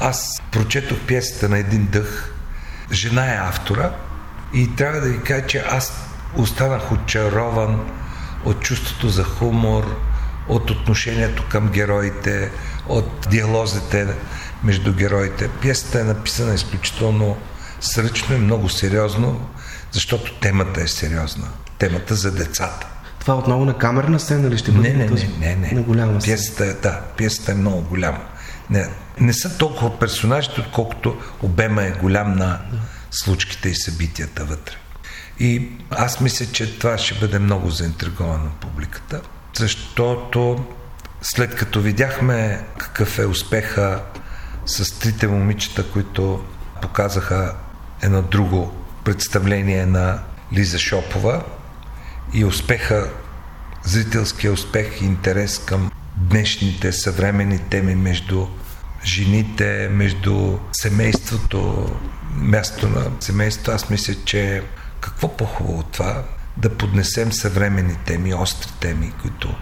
Аз 0.00 0.42
прочетох 0.50 0.98
пиесата 1.06 1.48
на 1.48 1.58
един 1.58 1.86
дъх. 1.86 2.34
Жена 2.92 3.34
е 3.34 3.48
автора 3.48 3.90
и 4.54 4.76
трябва 4.76 5.00
да 5.00 5.08
ви 5.08 5.22
кажа, 5.22 5.46
че 5.46 5.64
аз 5.70 5.92
останах 6.36 6.92
очарован 6.92 7.90
от 8.44 8.60
чувството 8.60 9.08
за 9.08 9.24
хумор, 9.24 9.96
от 10.48 10.70
отношението 10.70 11.44
към 11.48 11.68
героите, 11.68 12.50
от 12.88 13.26
диалозите 13.30 14.06
между 14.64 14.92
героите. 14.92 15.48
Пиесата 15.48 16.00
е 16.00 16.04
написана 16.04 16.54
изключително 16.54 17.36
сръчно 17.80 18.36
и 18.36 18.38
много 18.38 18.68
сериозно, 18.68 19.48
защото 19.92 20.34
темата 20.34 20.80
е 20.80 20.88
сериозна. 20.88 21.48
Темата 21.78 22.14
за 22.14 22.32
децата. 22.32 22.86
Това 23.20 23.34
отново 23.34 23.64
на 23.64 23.78
камерна 23.78 24.20
сцена 24.20 24.50
ли 24.50 24.58
ще 24.58 24.72
бъде? 24.72 24.92
Не, 24.92 25.04
не, 25.04 25.10
не, 25.10 25.28
не, 25.38 25.56
не. 25.56 25.72
На 25.72 25.82
голяма 25.82 26.20
сцена. 26.20 26.36
Пиесата 26.36 26.66
е, 26.66 26.72
да, 26.72 27.00
пиесата 27.16 27.52
е 27.52 27.54
много 27.54 27.82
голяма. 27.82 28.20
Не, 28.70 28.88
не 29.20 29.32
са 29.32 29.58
толкова 29.58 29.98
персонажите, 29.98 30.60
отколкото 30.60 31.16
обема 31.42 31.82
е 31.84 31.90
голям 31.90 32.36
на 32.36 32.60
случките 33.10 33.68
и 33.68 33.74
събитията 33.74 34.44
вътре. 34.44 34.74
И 35.38 35.68
аз 35.90 36.20
мисля, 36.20 36.46
че 36.46 36.78
това 36.78 36.98
ще 36.98 37.14
бъде 37.14 37.38
много 37.38 37.70
заинтриговано 37.70 38.50
публиката, 38.60 39.20
защото 39.56 40.64
след 41.22 41.54
като 41.54 41.80
видяхме 41.80 42.64
какъв 42.78 43.18
е 43.18 43.26
успеха 43.26 44.02
с 44.66 44.98
трите 44.98 45.26
момичета, 45.28 45.90
които 45.90 46.44
показаха 46.82 47.54
едно 48.02 48.22
друго 48.22 48.72
представление 49.04 49.86
на 49.86 50.18
Лиза 50.52 50.78
Шопова 50.78 51.44
и 52.32 52.44
успеха, 52.44 53.10
зрителския 53.82 54.52
успех 54.52 55.00
и 55.00 55.04
интерес 55.04 55.58
към 55.58 55.90
днешните 56.16 56.92
съвремени 56.92 57.58
теми 57.58 57.94
между 57.94 58.46
жените, 59.04 59.88
между 59.92 60.58
семейството, 60.72 61.90
място 62.34 62.88
на 62.88 63.10
семейството, 63.20 63.70
аз 63.70 63.90
мисля, 63.90 64.14
че 64.24 64.62
какво 65.00 65.36
по-хубаво 65.36 65.78
от 65.78 65.92
това 65.92 66.22
да 66.56 66.76
поднесем 66.76 67.32
съвремени 67.32 67.96
теми, 68.04 68.34
остри 68.34 68.72
теми, 68.80 69.12
които 69.22 69.54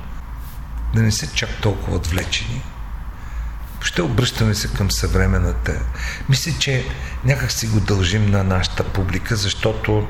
да 0.95 1.03
не 1.03 1.13
са 1.13 1.27
чак 1.27 1.51
толкова 1.63 1.97
отвлечени. 1.97 2.63
Ще 3.81 4.03
обръщаме 4.03 4.55
се 4.55 4.69
към 4.69 4.91
съвременната. 4.91 5.81
Мисля, 6.29 6.53
че 6.59 6.85
някак 7.25 7.53
си 7.53 7.67
го 7.67 7.81
дължим 7.81 8.31
на 8.31 8.45
нашата 8.45 8.85
публика, 8.85 9.37
защото 9.37 10.09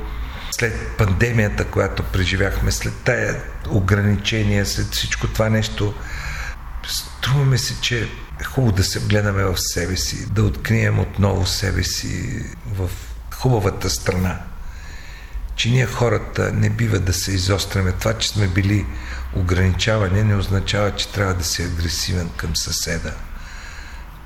след 0.51 0.97
пандемията, 0.99 1.65
която 1.65 2.03
преживяхме, 2.03 2.73
след 2.73 2.95
тая 3.05 3.43
ограничения, 3.69 4.67
след 4.67 4.87
всичко 4.87 5.27
това 5.27 5.49
нещо, 5.49 5.95
струваме 6.87 7.59
се, 7.59 7.81
че 7.81 8.09
е 8.41 8.45
хубаво 8.45 8.73
да 8.73 8.85
се 8.85 9.01
гледаме 9.01 9.45
в 9.45 9.55
себе 9.57 9.97
си, 9.97 10.33
да 10.33 10.43
открием 10.43 10.99
отново 10.99 11.47
себе 11.47 11.85
си 11.85 12.45
в 12.67 12.91
хубавата 13.35 13.91
страна 13.91 14.39
че 15.63 15.71
ние 15.71 15.87
хората 15.87 16.53
не 16.53 16.71
бива 16.71 16.99
да 16.99 17.13
се 17.13 17.33
изостряме. 17.33 17.93
Това, 17.93 18.19
че 18.19 18.29
сме 18.29 18.49
били 18.49 18.87
ограничавани, 19.37 20.23
не 20.23 20.37
означава, 20.37 20.95
че 20.95 21.09
трябва 21.09 21.35
да 21.35 21.45
си 21.45 21.63
агресивен 21.63 22.31
към 22.37 22.57
съседа, 22.57 23.13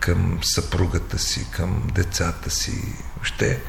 към 0.00 0.38
съпругата 0.42 1.18
си, 1.18 1.46
към 1.50 1.82
децата 1.94 2.50
си. 2.50 2.94
Въобще 3.16 3.60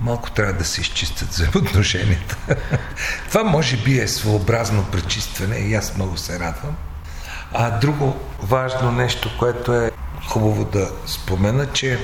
малко 0.00 0.30
трябва 0.30 0.52
да 0.52 0.64
се 0.64 0.80
изчистят 0.80 1.28
взаимоотношенията. 1.28 2.36
Това 3.28 3.44
може 3.44 3.76
би 3.76 3.98
е 3.98 4.08
своеобразно 4.08 4.86
пречистване 4.92 5.56
и 5.56 5.74
аз 5.74 5.96
много 5.96 6.16
се 6.16 6.38
радвам. 6.38 6.76
А 7.52 7.78
друго 7.78 8.16
важно 8.42 8.92
нещо, 8.92 9.30
което 9.38 9.74
е 9.74 9.90
хубаво 10.28 10.64
да 10.64 10.90
спомена, 11.06 11.66
че 11.72 11.98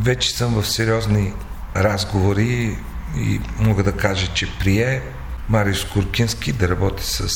вече 0.00 0.36
съм 0.36 0.62
в 0.62 0.68
сериозни 0.68 1.34
разговори 1.76 2.78
и 3.16 3.40
мога 3.58 3.82
да 3.82 3.92
кажа, 3.92 4.26
че 4.34 4.58
прие 4.58 5.02
Марио 5.48 5.74
Скуркински 5.74 6.52
да 6.52 6.68
работи 6.68 7.04
с 7.06 7.28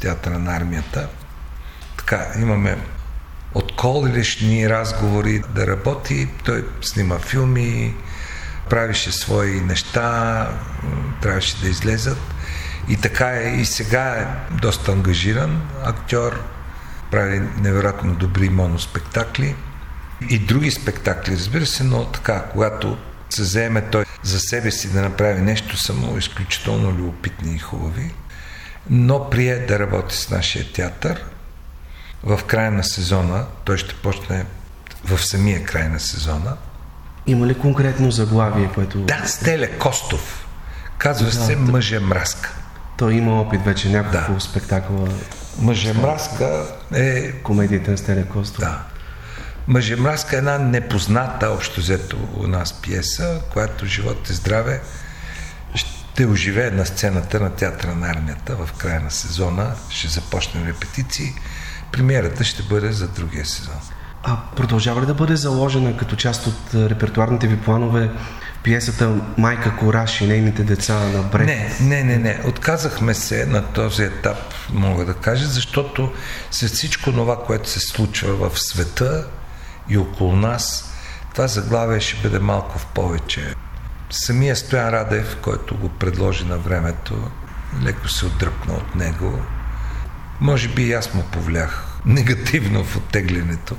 театъра 0.00 0.38
на 0.38 0.56
армията. 0.56 1.08
Така, 1.96 2.26
имаме 2.38 2.78
отколешни 3.54 4.68
разговори 4.68 5.42
да 5.54 5.66
работи. 5.66 6.28
Той 6.44 6.64
снима 6.80 7.18
филми, 7.18 7.94
правише 8.70 9.12
свои 9.12 9.60
неща, 9.60 10.48
трябваше 11.22 11.60
да 11.60 11.68
излезат. 11.68 12.18
И 12.88 12.96
така 12.96 13.26
е, 13.26 13.56
и 13.60 13.64
сега 13.64 14.04
е 14.04 14.26
доста 14.56 14.92
ангажиран 14.92 15.62
актьор, 15.84 16.42
прави 17.10 17.42
невероятно 17.60 18.14
добри 18.14 18.48
моноспектакли 18.48 19.56
и 20.28 20.38
други 20.38 20.70
спектакли, 20.70 21.32
разбира 21.32 21.66
се, 21.66 21.84
но 21.84 22.04
така, 22.04 22.42
когато 22.52 22.98
се 23.34 23.44
заеме 23.44 23.80
той 23.80 24.04
за 24.22 24.38
себе 24.38 24.70
си 24.70 24.92
да 24.92 25.02
направи 25.02 25.40
нещо 25.40 25.78
само 25.78 26.18
изключително 26.18 26.92
любопитни 26.92 27.54
и 27.54 27.58
хубави, 27.58 28.14
но 28.90 29.30
прие 29.30 29.58
да 29.66 29.78
работи 29.78 30.16
с 30.16 30.30
нашия 30.30 30.72
театър. 30.72 31.24
В 32.22 32.40
края 32.46 32.70
на 32.70 32.84
сезона, 32.84 33.46
той 33.64 33.78
ще 33.78 33.94
почне 33.94 34.46
в 35.04 35.18
самия 35.18 35.64
край 35.64 35.88
на 35.88 36.00
сезона. 36.00 36.56
Има 37.26 37.46
ли 37.46 37.54
конкретно 37.58 38.10
заглавие, 38.10 38.70
което... 38.74 38.98
Да, 38.98 39.22
Стеле 39.26 39.78
Костов. 39.78 40.46
Казва 40.98 41.26
да, 41.26 41.32
се 41.32 41.54
да. 41.54 41.60
Мъже 41.60 42.00
мразка. 42.00 42.54
Той 42.98 43.14
има 43.14 43.40
опит 43.40 43.64
вече 43.64 43.88
някакво 43.88 44.34
да. 44.34 44.40
спектакъла. 44.40 45.08
Мъже 45.58 45.92
мразка 45.92 46.64
е... 46.94 47.32
Комедията 47.32 47.90
на 47.90 47.98
Стеле 47.98 48.24
Костов. 48.24 48.60
Да. 48.60 48.89
Мъжемразка 49.70 50.36
е 50.36 50.38
една 50.38 50.58
непозната 50.58 51.50
общо 51.50 51.80
взето 51.80 52.16
у 52.36 52.46
нас 52.46 52.82
пиеса, 52.82 53.40
която 53.52 53.86
живот 53.86 54.28
и 54.30 54.32
здраве 54.32 54.80
ще 55.74 56.26
оживее 56.26 56.70
на 56.70 56.86
сцената 56.86 57.40
на 57.40 57.50
театъра 57.50 57.94
на 57.94 58.10
армията 58.10 58.56
в 58.56 58.72
края 58.72 59.00
на 59.00 59.10
сезона. 59.10 59.74
Ще 59.90 60.08
започнем 60.08 60.66
репетиции. 60.66 61.34
Премиерата 61.92 62.44
ще 62.44 62.62
бъде 62.62 62.92
за 62.92 63.08
другия 63.08 63.46
сезон. 63.46 63.80
А 64.22 64.36
продължава 64.56 65.02
ли 65.02 65.06
да 65.06 65.14
бъде 65.14 65.36
заложена 65.36 65.96
като 65.96 66.16
част 66.16 66.46
от 66.46 66.74
репертуарните 66.74 67.46
ви 67.46 67.60
планове 67.60 68.10
пиесата 68.62 69.14
Майка 69.38 69.76
Кораш 69.76 70.20
и 70.20 70.26
нейните 70.26 70.62
деца 70.64 70.94
на 70.94 71.22
Брехт? 71.22 71.46
Не, 71.46 71.76
не, 71.80 72.04
не, 72.04 72.16
не. 72.16 72.40
Отказахме 72.44 73.14
се 73.14 73.46
на 73.46 73.62
този 73.62 74.02
етап, 74.02 74.38
мога 74.72 75.04
да 75.04 75.14
кажа, 75.14 75.46
защото 75.46 76.12
след 76.50 76.70
всичко 76.70 77.12
това, 77.12 77.44
което 77.44 77.68
се 77.68 77.80
случва 77.80 78.50
в 78.50 78.60
света 78.60 79.26
и 79.90 79.98
около 79.98 80.36
нас, 80.36 80.92
това 81.34 81.46
заглавие 81.46 82.00
ще 82.00 82.22
бъде 82.22 82.38
малко 82.38 82.78
в 82.78 82.86
повече. 82.86 83.54
Самия 84.10 84.56
Стоян 84.56 84.88
Радев, 84.88 85.36
който 85.42 85.76
го 85.76 85.88
предложи 85.88 86.44
на 86.44 86.58
времето, 86.58 87.30
леко 87.82 88.08
се 88.08 88.26
отдръпна 88.26 88.74
от 88.74 88.94
него. 88.94 89.42
Може 90.40 90.68
би 90.68 90.82
и 90.82 90.92
аз 90.92 91.14
му 91.14 91.22
повлях 91.32 91.86
негативно 92.06 92.84
в 92.84 92.96
оттеглянето 92.96 93.76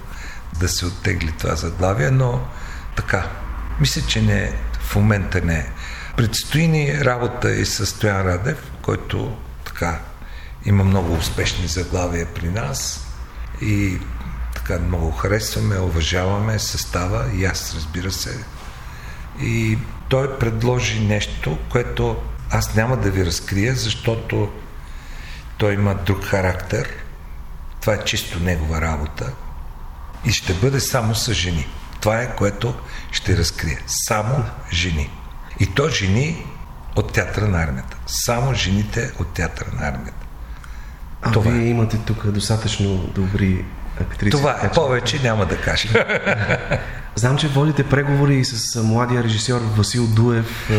да 0.60 0.70
се 0.70 0.86
оттегли 0.86 1.32
това 1.32 1.56
заглавие, 1.56 2.12
но 2.12 2.42
така. 2.96 3.28
Мисля, 3.80 4.02
че 4.08 4.22
не, 4.22 4.54
в 4.80 4.96
момента 4.96 5.42
не. 5.42 5.72
Предстои 6.18 6.68
ни 6.68 7.06
работа 7.06 7.52
и 7.52 7.66
с 7.66 7.86
Стоян 7.86 8.28
Радев, 8.28 8.72
който 8.82 9.38
така 9.66 10.00
има 10.66 10.84
много 10.84 11.14
успешни 11.14 11.68
заглавия 11.68 12.26
при 12.26 12.50
нас 12.50 13.08
и 13.62 14.00
така 14.62 14.80
много 14.80 15.12
харесваме, 15.12 15.80
уважаваме 15.80 16.60
състава 16.60 17.26
и 17.36 17.46
аз 17.46 17.76
разбира 17.76 18.12
се. 18.12 18.46
И 19.42 19.78
той 20.10 20.40
предложи 20.40 21.00
нещо, 21.00 21.58
което 21.70 22.18
аз 22.52 22.76
няма 22.76 22.98
да 22.98 23.12
ви 23.12 23.26
разкрия, 23.26 23.76
защото 23.76 24.52
той 25.58 25.74
има 25.74 25.96
друг 25.96 26.24
характер. 26.24 26.90
Това 27.82 27.94
е 27.94 28.04
чисто 28.04 28.40
негова 28.40 28.82
работа 28.82 29.34
и 30.26 30.32
ще 30.32 30.54
бъде 30.54 30.80
само 30.80 31.16
с 31.16 31.34
жени. 31.34 31.68
Това 32.02 32.22
е 32.22 32.36
което 32.36 32.74
ще 33.12 33.38
разкрие. 33.38 33.80
Само 33.88 34.44
жени. 34.72 35.10
И 35.60 35.66
то 35.66 35.90
жени 35.90 36.46
от 36.96 37.14
театъра 37.14 37.48
на 37.48 37.64
армията. 37.64 37.98
Само 38.08 38.54
жените 38.54 39.12
от 39.20 39.34
театъра 39.34 39.70
на 39.80 39.88
армията. 39.88 40.26
А 41.22 41.32
Това 41.32 41.52
вие 41.52 41.66
е. 41.66 41.70
имате 41.70 41.98
тук 41.98 42.28
достатъчно 42.28 42.98
добри 42.98 43.66
актриси. 44.02 44.32
Това 44.32 44.60
е. 44.64 44.72
Повече 44.72 45.20
няма 45.24 45.46
да 45.46 45.58
кажа. 45.58 45.90
Знам, 47.16 47.38
че 47.38 47.48
водите 47.48 47.84
преговори 47.84 48.36
и 48.36 48.46
с 48.46 48.84
младия 48.84 49.24
режисьор 49.24 49.62
Васил 49.62 50.08
Дуев. 50.08 50.70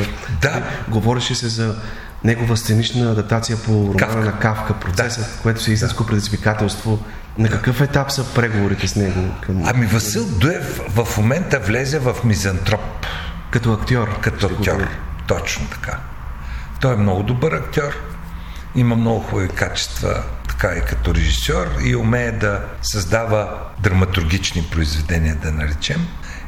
Да. 0.41 0.63
Говореше 0.89 1.35
се 1.35 1.49
за 1.49 1.77
негова 2.25 2.57
сценична 2.57 3.11
адаптация 3.11 3.57
по 3.57 3.73
романа 3.73 3.97
Кавка. 3.97 4.19
на 4.19 4.39
Кавка, 4.39 4.75
процесът, 4.75 5.25
да. 5.25 5.43
което 5.43 5.63
се 5.63 5.71
е 5.71 5.75
истинско 5.75 6.03
да. 6.03 6.09
предизвикателство. 6.09 6.99
На 7.39 7.49
какъв 7.49 7.81
етап 7.81 8.11
са 8.11 8.35
преговорите 8.35 8.89
с 8.89 8.97
него? 8.97 9.35
Към... 9.41 9.63
Ами 9.67 9.87
Васил 9.87 10.25
Дуев 10.25 10.81
в 10.89 11.17
момента 11.19 11.59
влезе 11.59 11.99
в 11.99 12.17
мизантроп. 12.25 13.07
Като 13.51 13.73
актьор? 13.73 14.21
Като 14.21 14.47
актьор, 14.47 14.89
точно 15.27 15.67
така. 15.67 15.99
Той 16.81 16.95
е 16.95 16.97
много 16.97 17.23
добър 17.23 17.53
актьор, 17.53 17.93
има 18.75 18.97
много 18.97 19.21
хубави 19.21 19.49
качества, 19.49 20.23
така 20.63 20.79
и 20.79 20.81
като 20.81 21.15
режисьор 21.15 21.67
и 21.85 21.97
умее 21.97 22.33
да 22.33 22.65
създава 22.83 23.59
драматургични 23.81 24.63
произведения, 24.71 25.35
да 25.35 25.53
наречем. 25.53 26.07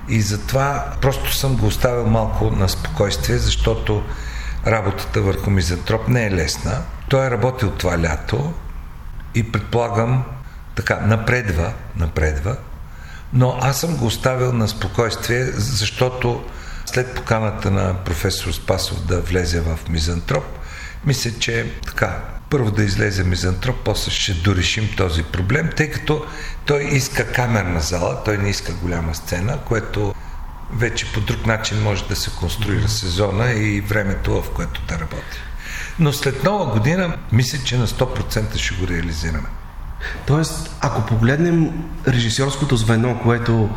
И 0.08 0.20
затова 0.20 0.92
просто 1.00 1.34
съм 1.34 1.56
го 1.56 1.66
оставил 1.66 2.06
малко 2.06 2.50
на 2.50 2.68
спокойствие, 2.68 3.38
защото 3.38 4.02
работата 4.66 5.22
върху 5.22 5.50
мизантроп 5.50 6.08
не 6.08 6.26
е 6.26 6.30
лесна. 6.30 6.82
Той 7.08 7.26
е 7.26 7.30
работил 7.30 7.70
това 7.70 7.98
лято 7.98 8.54
и 9.34 9.52
предполагам 9.52 10.24
така 10.74 11.00
напредва, 11.00 11.72
напредва, 11.96 12.56
но 13.32 13.58
аз 13.62 13.80
съм 13.80 13.96
го 13.96 14.06
оставил 14.06 14.52
на 14.52 14.68
спокойствие, 14.68 15.44
защото 15.44 16.44
след 16.86 17.14
поканата 17.14 17.70
на 17.70 17.94
професор 18.04 18.52
Спасов 18.52 19.06
да 19.06 19.20
влезе 19.20 19.60
в 19.60 19.78
мизантроп, 19.88 20.44
мисля, 21.06 21.30
че 21.38 21.72
така, 21.86 22.20
първо 22.50 22.70
да 22.70 22.82
излезе 22.82 23.24
мизантроп, 23.24 23.76
после 23.84 24.10
ще 24.10 24.32
дорешим 24.32 24.88
този 24.96 25.22
проблем, 25.22 25.70
тъй 25.76 25.90
като 25.90 26.26
той 26.66 26.84
иска 26.84 27.32
камерна 27.32 27.80
зала, 27.80 28.24
той 28.24 28.38
не 28.38 28.50
иска 28.50 28.72
голяма 28.72 29.14
сцена, 29.14 29.58
което 29.68 30.14
вече 30.72 31.12
по 31.12 31.20
друг 31.20 31.46
начин 31.46 31.82
може 31.82 32.04
да 32.08 32.16
се 32.16 32.30
конструира 32.30 32.88
сезона 32.88 33.52
и 33.52 33.80
времето, 33.80 34.42
в 34.42 34.50
което 34.50 34.80
да 34.88 34.94
работи. 34.94 35.38
Но 35.98 36.12
след 36.12 36.44
нова 36.44 36.72
година, 36.72 37.16
мисля, 37.32 37.58
че 37.64 37.78
на 37.78 37.86
100% 37.86 38.56
ще 38.56 38.74
го 38.74 38.88
реализираме. 38.88 39.48
Тоест, 40.26 40.76
ако 40.80 41.06
погледнем 41.06 41.70
режисьорското 42.08 42.76
звено, 42.76 43.20
което 43.22 43.70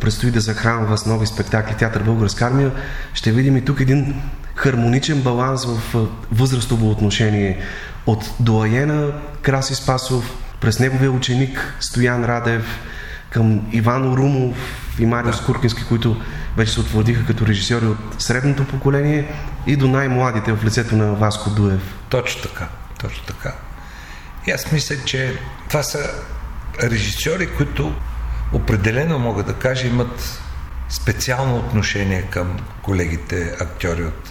предстои 0.00 0.30
да 0.30 0.40
захранва 0.40 0.98
с 0.98 1.06
нови 1.06 1.26
спектакли 1.26 1.74
Театър 1.74 2.02
Българска 2.02 2.46
армия, 2.46 2.72
ще 3.14 3.32
видим 3.32 3.56
и 3.56 3.64
тук 3.64 3.80
един 3.80 4.22
хармоничен 4.60 5.22
баланс 5.22 5.64
в 5.64 6.08
възрастово 6.32 6.90
отношение 6.90 7.58
от 8.06 8.30
доаена 8.40 9.12
Краси 9.42 9.74
Спасов, 9.74 10.34
през 10.60 10.78
неговия 10.78 11.10
ученик 11.10 11.74
Стоян 11.80 12.24
Радев, 12.24 12.78
към 13.30 13.60
Иван 13.72 14.14
Румов 14.14 14.56
и 14.98 15.06
Марио 15.06 15.30
да. 15.30 15.36
Скуркински, 15.36 15.84
които 15.84 16.16
вече 16.56 16.72
се 16.72 16.80
утвърдиха 16.80 17.26
като 17.26 17.46
режисьори 17.46 17.86
от 17.86 17.98
средното 18.18 18.64
поколение 18.66 19.32
и 19.66 19.76
до 19.76 19.88
най-младите 19.88 20.52
в 20.52 20.64
лицето 20.64 20.96
на 20.96 21.14
Васко 21.14 21.50
Дуев. 21.50 21.94
Точно 22.08 22.42
така, 22.42 22.68
точно 23.00 23.24
така. 23.26 23.54
И 24.46 24.50
аз 24.50 24.72
мисля, 24.72 24.96
че 25.04 25.38
това 25.68 25.82
са 25.82 26.10
режисьори, 26.82 27.46
които 27.56 27.94
определено 28.52 29.18
мога 29.18 29.42
да 29.42 29.54
кажа 29.54 29.86
имат 29.86 30.42
специално 30.88 31.56
отношение 31.56 32.22
към 32.22 32.56
колегите 32.82 33.56
актьори 33.60 34.04
от 34.04 34.29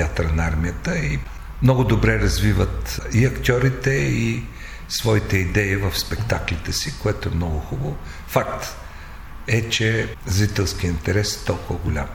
театъра 0.00 0.32
на 0.32 0.46
армията 0.46 0.98
и 0.98 1.18
много 1.62 1.84
добре 1.84 2.18
развиват 2.18 3.00
и 3.12 3.26
актьорите, 3.26 3.90
и 3.90 4.42
своите 4.88 5.36
идеи 5.36 5.76
в 5.76 5.98
спектаклите 5.98 6.72
си, 6.72 6.98
което 7.02 7.28
е 7.28 7.34
много 7.34 7.58
хубаво. 7.58 7.96
Факт 8.26 8.76
е, 9.48 9.68
че 9.68 10.14
зрителски 10.26 10.86
интерес 10.86 11.36
е 11.36 11.44
толкова 11.44 11.78
голям. 11.84 12.06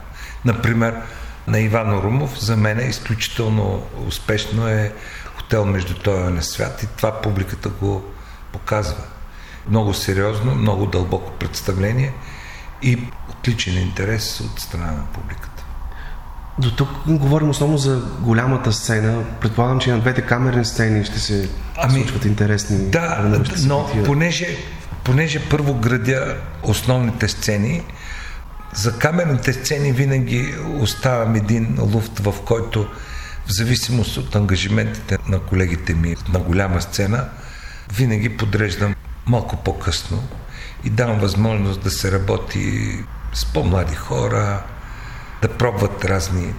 Например, 0.44 1.02
на 1.46 1.60
Иван 1.60 1.98
Румов 1.98 2.40
за 2.40 2.56
мен 2.56 2.78
е 2.78 2.88
изключително 2.88 3.86
успешно 4.06 4.68
е 4.68 4.92
хотел 5.36 5.64
между 5.64 5.94
този 5.94 6.32
на 6.32 6.42
свят 6.42 6.82
и 6.82 6.86
това 6.96 7.20
публиката 7.20 7.68
го 7.68 8.04
показва. 8.52 9.04
Много 9.68 9.94
сериозно, 9.94 10.54
много 10.54 10.86
дълбоко 10.86 11.32
представление 11.32 12.12
и 12.82 12.98
отличен 13.30 13.78
интерес 13.78 14.40
от 14.40 14.60
страна 14.60 14.92
на 14.92 15.06
публиката. 15.12 15.55
До 16.58 16.70
тук 16.70 16.88
говорим 17.06 17.50
основно 17.50 17.78
за 17.78 18.02
голямата 18.20 18.72
сцена. 18.72 19.24
Предполагам, 19.40 19.78
че 19.78 19.92
на 19.92 20.00
двете 20.00 20.22
камерни 20.22 20.64
сцени 20.64 21.04
ще 21.04 21.18
се 21.18 21.48
ами, 21.76 22.00
случват 22.00 22.24
интересни 22.24 22.90
Да, 22.90 23.38
но 23.66 23.86
понеже, 24.04 24.46
понеже 25.04 25.48
първо 25.48 25.74
градя 25.74 26.36
основните 26.62 27.28
сцени, 27.28 27.82
за 28.74 28.98
камерните 28.98 29.52
сцени 29.52 29.92
винаги 29.92 30.54
оставям 30.80 31.34
един 31.34 31.76
луфт, 31.80 32.18
в 32.18 32.34
който 32.44 32.86
в 33.46 33.52
зависимост 33.52 34.16
от 34.16 34.36
ангажиментите 34.36 35.18
на 35.28 35.38
колегите 35.40 35.94
ми 35.94 36.16
на 36.32 36.38
голяма 36.38 36.82
сцена, 36.82 37.24
винаги 37.92 38.36
подреждам 38.36 38.94
малко 39.26 39.56
по-късно 39.56 40.22
и 40.84 40.90
давам 40.90 41.18
възможност 41.18 41.82
да 41.82 41.90
се 41.90 42.12
работи 42.12 42.90
с 43.34 43.44
по-млади 43.44 43.94
хора, 43.94 44.62
да 45.42 45.48
пробват 45.48 46.04
разни 46.04 46.54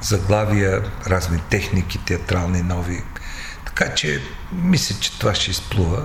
заглавия, 0.00 0.82
разни 1.06 1.40
техники, 1.50 1.98
театрални 2.04 2.62
нови. 2.62 3.02
Така 3.64 3.94
че 3.94 4.22
мисля, 4.52 4.96
че 5.00 5.18
това 5.18 5.34
ще 5.34 5.50
изплува. 5.50 6.02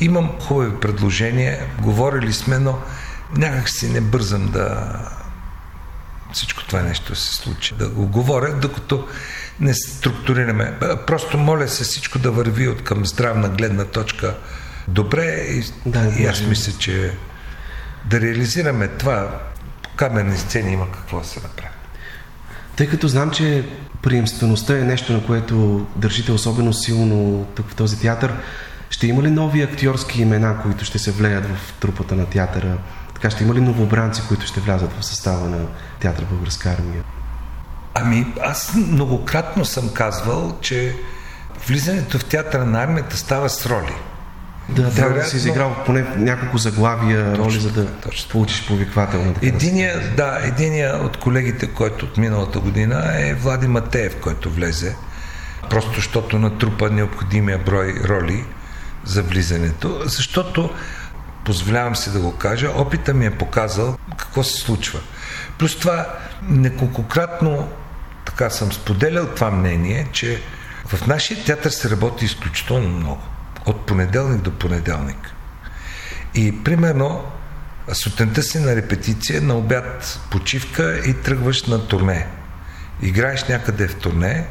Имам 0.00 0.30
хубави 0.40 0.80
предложения, 0.80 1.66
говорили 1.80 2.32
сме, 2.32 2.58
но 2.58 2.78
някак 3.36 3.68
си 3.68 3.88
не 3.88 4.00
бързам 4.00 4.48
да 4.48 4.94
всичко 6.32 6.64
това 6.64 6.82
нещо 6.82 7.14
се 7.14 7.34
случи. 7.34 7.74
Да 7.74 7.88
го 7.88 8.06
говоря, 8.06 8.54
докато 8.54 9.08
не 9.60 9.74
структурираме. 9.74 10.78
Просто 11.06 11.38
моля 11.38 11.68
се 11.68 11.84
всичко 11.84 12.18
да 12.18 12.30
върви 12.30 12.68
от 12.68 12.84
към 12.84 13.06
здравна 13.06 13.48
гледна 13.48 13.84
точка 13.84 14.36
добре 14.88 15.24
и, 15.24 15.64
да, 15.86 16.12
и 16.18 16.26
аз 16.26 16.40
мисля, 16.40 16.72
че 16.78 17.14
да 18.04 18.20
реализираме 18.20 18.88
това 18.88 19.40
камерни 19.96 20.36
сцени 20.36 20.72
има 20.72 20.92
какво 20.92 21.18
да 21.18 21.24
се 21.24 21.40
направи. 21.40 21.74
Тъй 22.76 22.88
като 22.88 23.08
знам, 23.08 23.30
че 23.30 23.68
приемствеността 24.02 24.78
е 24.78 24.82
нещо, 24.82 25.12
на 25.12 25.26
което 25.26 25.86
държите 25.96 26.32
особено 26.32 26.72
силно 26.72 27.46
тук 27.54 27.70
в 27.70 27.74
този 27.74 28.00
театър, 28.00 28.34
ще 28.90 29.06
има 29.06 29.22
ли 29.22 29.30
нови 29.30 29.62
актьорски 29.62 30.22
имена, 30.22 30.62
които 30.62 30.84
ще 30.84 30.98
се 30.98 31.12
влеят 31.12 31.46
в 31.46 31.72
трупата 31.80 32.14
на 32.14 32.26
театъра? 32.26 32.78
Така 33.14 33.30
ще 33.30 33.44
има 33.44 33.54
ли 33.54 33.60
новобранци, 33.60 34.22
които 34.28 34.46
ще 34.46 34.60
влязат 34.60 34.92
в 35.00 35.04
състава 35.04 35.48
на 35.48 35.66
театър 36.00 36.24
Българска 36.24 36.70
армия? 36.70 37.04
Ами, 37.94 38.26
аз 38.42 38.74
многократно 38.74 39.64
съм 39.64 39.88
казвал, 39.94 40.58
че 40.60 40.96
влизането 41.66 42.18
в 42.18 42.24
театъра 42.24 42.64
на 42.64 42.82
армията 42.82 43.16
става 43.16 43.50
с 43.50 43.66
роли. 43.66 43.94
Да, 44.68 44.90
трябва 44.94 45.14
да 45.14 45.24
си 45.24 45.36
изиграл 45.36 45.76
поне 45.86 46.06
няколко 46.16 46.58
заглавия 46.58 47.30
точно, 47.30 47.44
роли, 47.44 47.60
за 47.60 47.70
да 47.70 47.86
точно. 47.86 48.30
получиш 48.30 48.66
повиквателна. 48.66 49.34
Единия, 49.42 50.12
да, 50.16 50.38
единия 50.42 50.96
от 50.96 51.16
колегите, 51.16 51.66
който 51.66 52.06
от 52.06 52.16
миналата 52.16 52.60
година 52.60 53.12
е 53.14 53.34
Влади 53.34 53.68
Матеев, 53.68 54.16
който 54.20 54.50
влезе, 54.50 54.96
просто 55.70 55.94
защото 55.94 56.38
натрупа 56.38 56.90
необходимия 56.90 57.58
брой 57.58 57.94
роли 58.04 58.44
за 59.04 59.22
влизането, 59.22 60.00
защото, 60.04 60.70
позволявам 61.44 61.96
си 61.96 62.12
да 62.12 62.20
го 62.20 62.36
кажа, 62.36 62.70
опита 62.76 63.14
ми 63.14 63.26
е 63.26 63.30
показал 63.30 63.98
какво 64.18 64.42
се 64.42 64.60
случва. 64.60 65.00
Плюс 65.58 65.78
това, 65.78 66.06
неколкократно 66.48 67.68
така 68.24 68.50
съм 68.50 68.72
споделял 68.72 69.26
това 69.26 69.50
мнение, 69.50 70.08
че 70.12 70.42
в 70.86 71.06
нашия 71.06 71.44
театър 71.44 71.70
се 71.70 71.90
работи 71.90 72.24
изключително 72.24 72.88
много. 72.88 73.22
От 73.66 73.86
понеделник 73.86 74.42
до 74.42 74.58
понеделник. 74.58 75.34
И 76.34 76.64
примерно 76.64 77.24
сутринта 77.92 78.42
си 78.42 78.58
на 78.58 78.76
репетиция, 78.76 79.42
на 79.42 79.54
обяд 79.54 80.20
почивка 80.30 80.98
и 81.06 81.14
тръгваш 81.14 81.62
на 81.62 81.88
турне. 81.88 82.26
Играеш 83.02 83.44
някъде 83.48 83.88
в 83.88 83.96
турне, 83.96 84.46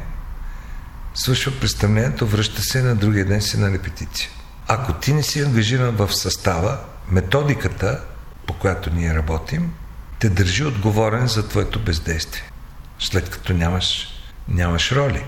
свършва 1.14 1.52
представлението, 1.60 2.26
връща 2.26 2.62
се 2.62 2.82
на 2.82 2.94
другия 2.94 3.24
ден 3.24 3.42
си 3.42 3.60
на 3.60 3.72
репетиция. 3.72 4.30
Ако 4.68 4.92
ти 4.92 5.12
не 5.12 5.22
си 5.22 5.40
ангажиран 5.40 5.96
в 5.96 6.14
състава, 6.14 6.80
методиката, 7.08 8.00
по 8.46 8.54
която 8.54 8.90
ние 8.90 9.14
работим, 9.14 9.72
те 10.18 10.28
държи 10.28 10.64
отговорен 10.64 11.26
за 11.26 11.48
твоето 11.48 11.80
бездействие, 11.80 12.50
след 12.98 13.30
като 13.30 13.52
нямаш, 13.52 14.08
нямаш 14.48 14.92
роли. 14.92 15.24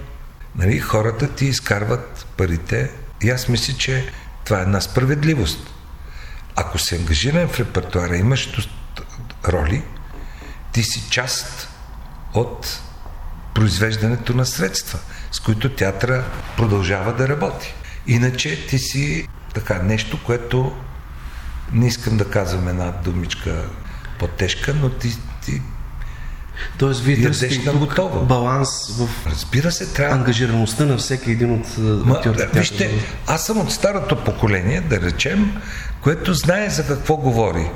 Нали, 0.57 0.79
хората 0.79 1.29
ти 1.29 1.47
изкарват 1.47 2.27
парите 2.37 2.91
и 3.23 3.31
аз 3.31 3.49
мисля, 3.49 3.75
че 3.75 4.13
това 4.45 4.59
е 4.59 4.63
една 4.63 4.81
справедливост. 4.81 5.71
Ако 6.57 6.79
си 6.79 6.95
ангажиран 6.95 7.49
в 7.49 7.61
репертуара, 7.61 8.17
имаш 8.17 8.69
роли, 9.49 9.83
ти 10.73 10.83
си 10.83 11.11
част 11.11 11.69
от 12.35 12.81
произвеждането 13.55 14.35
на 14.35 14.47
средства, 14.47 14.99
с 15.33 15.41
които 15.41 15.75
театъра 15.75 16.25
продължава 16.57 17.13
да 17.13 17.29
работи. 17.29 17.75
Иначе 18.07 18.67
ти 18.67 18.79
си 18.79 19.29
така 19.55 19.83
нещо, 19.83 20.25
което 20.25 20.77
не 21.73 21.87
искам 21.87 22.17
да 22.17 22.31
казвам 22.31 22.69
една 22.69 22.91
думичка 22.91 23.65
по-тежка, 24.19 24.75
но 24.75 24.91
ти 24.91 25.19
Тоест, 26.79 27.01
вие 27.01 27.23
търсите 27.23 27.71
баланс 28.29 28.99
в 28.99 29.27
Разбира 29.27 29.73
се, 29.73 29.93
трябва... 29.93 30.15
ангажираността 30.17 30.85
на 30.85 30.97
всеки 30.97 31.31
един 31.31 31.53
от 31.53 31.67
актьорите. 32.17 32.59
Вижте, 32.59 32.91
аз 33.27 33.47
съм 33.47 33.61
от 33.61 33.73
старото 33.73 34.25
поколение, 34.25 34.81
да 34.81 35.01
речем, 35.01 35.57
което 36.03 36.35
знае 36.35 36.71
за 36.71 36.87
какво 36.87 37.17
говори. 37.17 37.71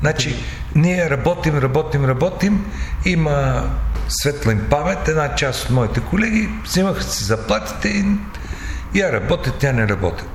Значи, 0.00 0.36
ние 0.74 1.10
работим, 1.10 1.58
работим, 1.58 2.04
работим, 2.04 2.66
има 3.04 3.64
светла 4.08 4.52
им 4.52 4.66
памет, 4.70 5.08
една 5.08 5.34
част 5.34 5.64
от 5.64 5.70
моите 5.70 6.00
колеги 6.00 6.48
взимаха 6.64 7.02
си 7.02 7.24
заплатите 7.24 7.88
и 7.88 8.06
я 8.94 9.12
работят, 9.12 9.54
тя 9.58 9.72
не 9.72 9.88
работят. 9.88 10.28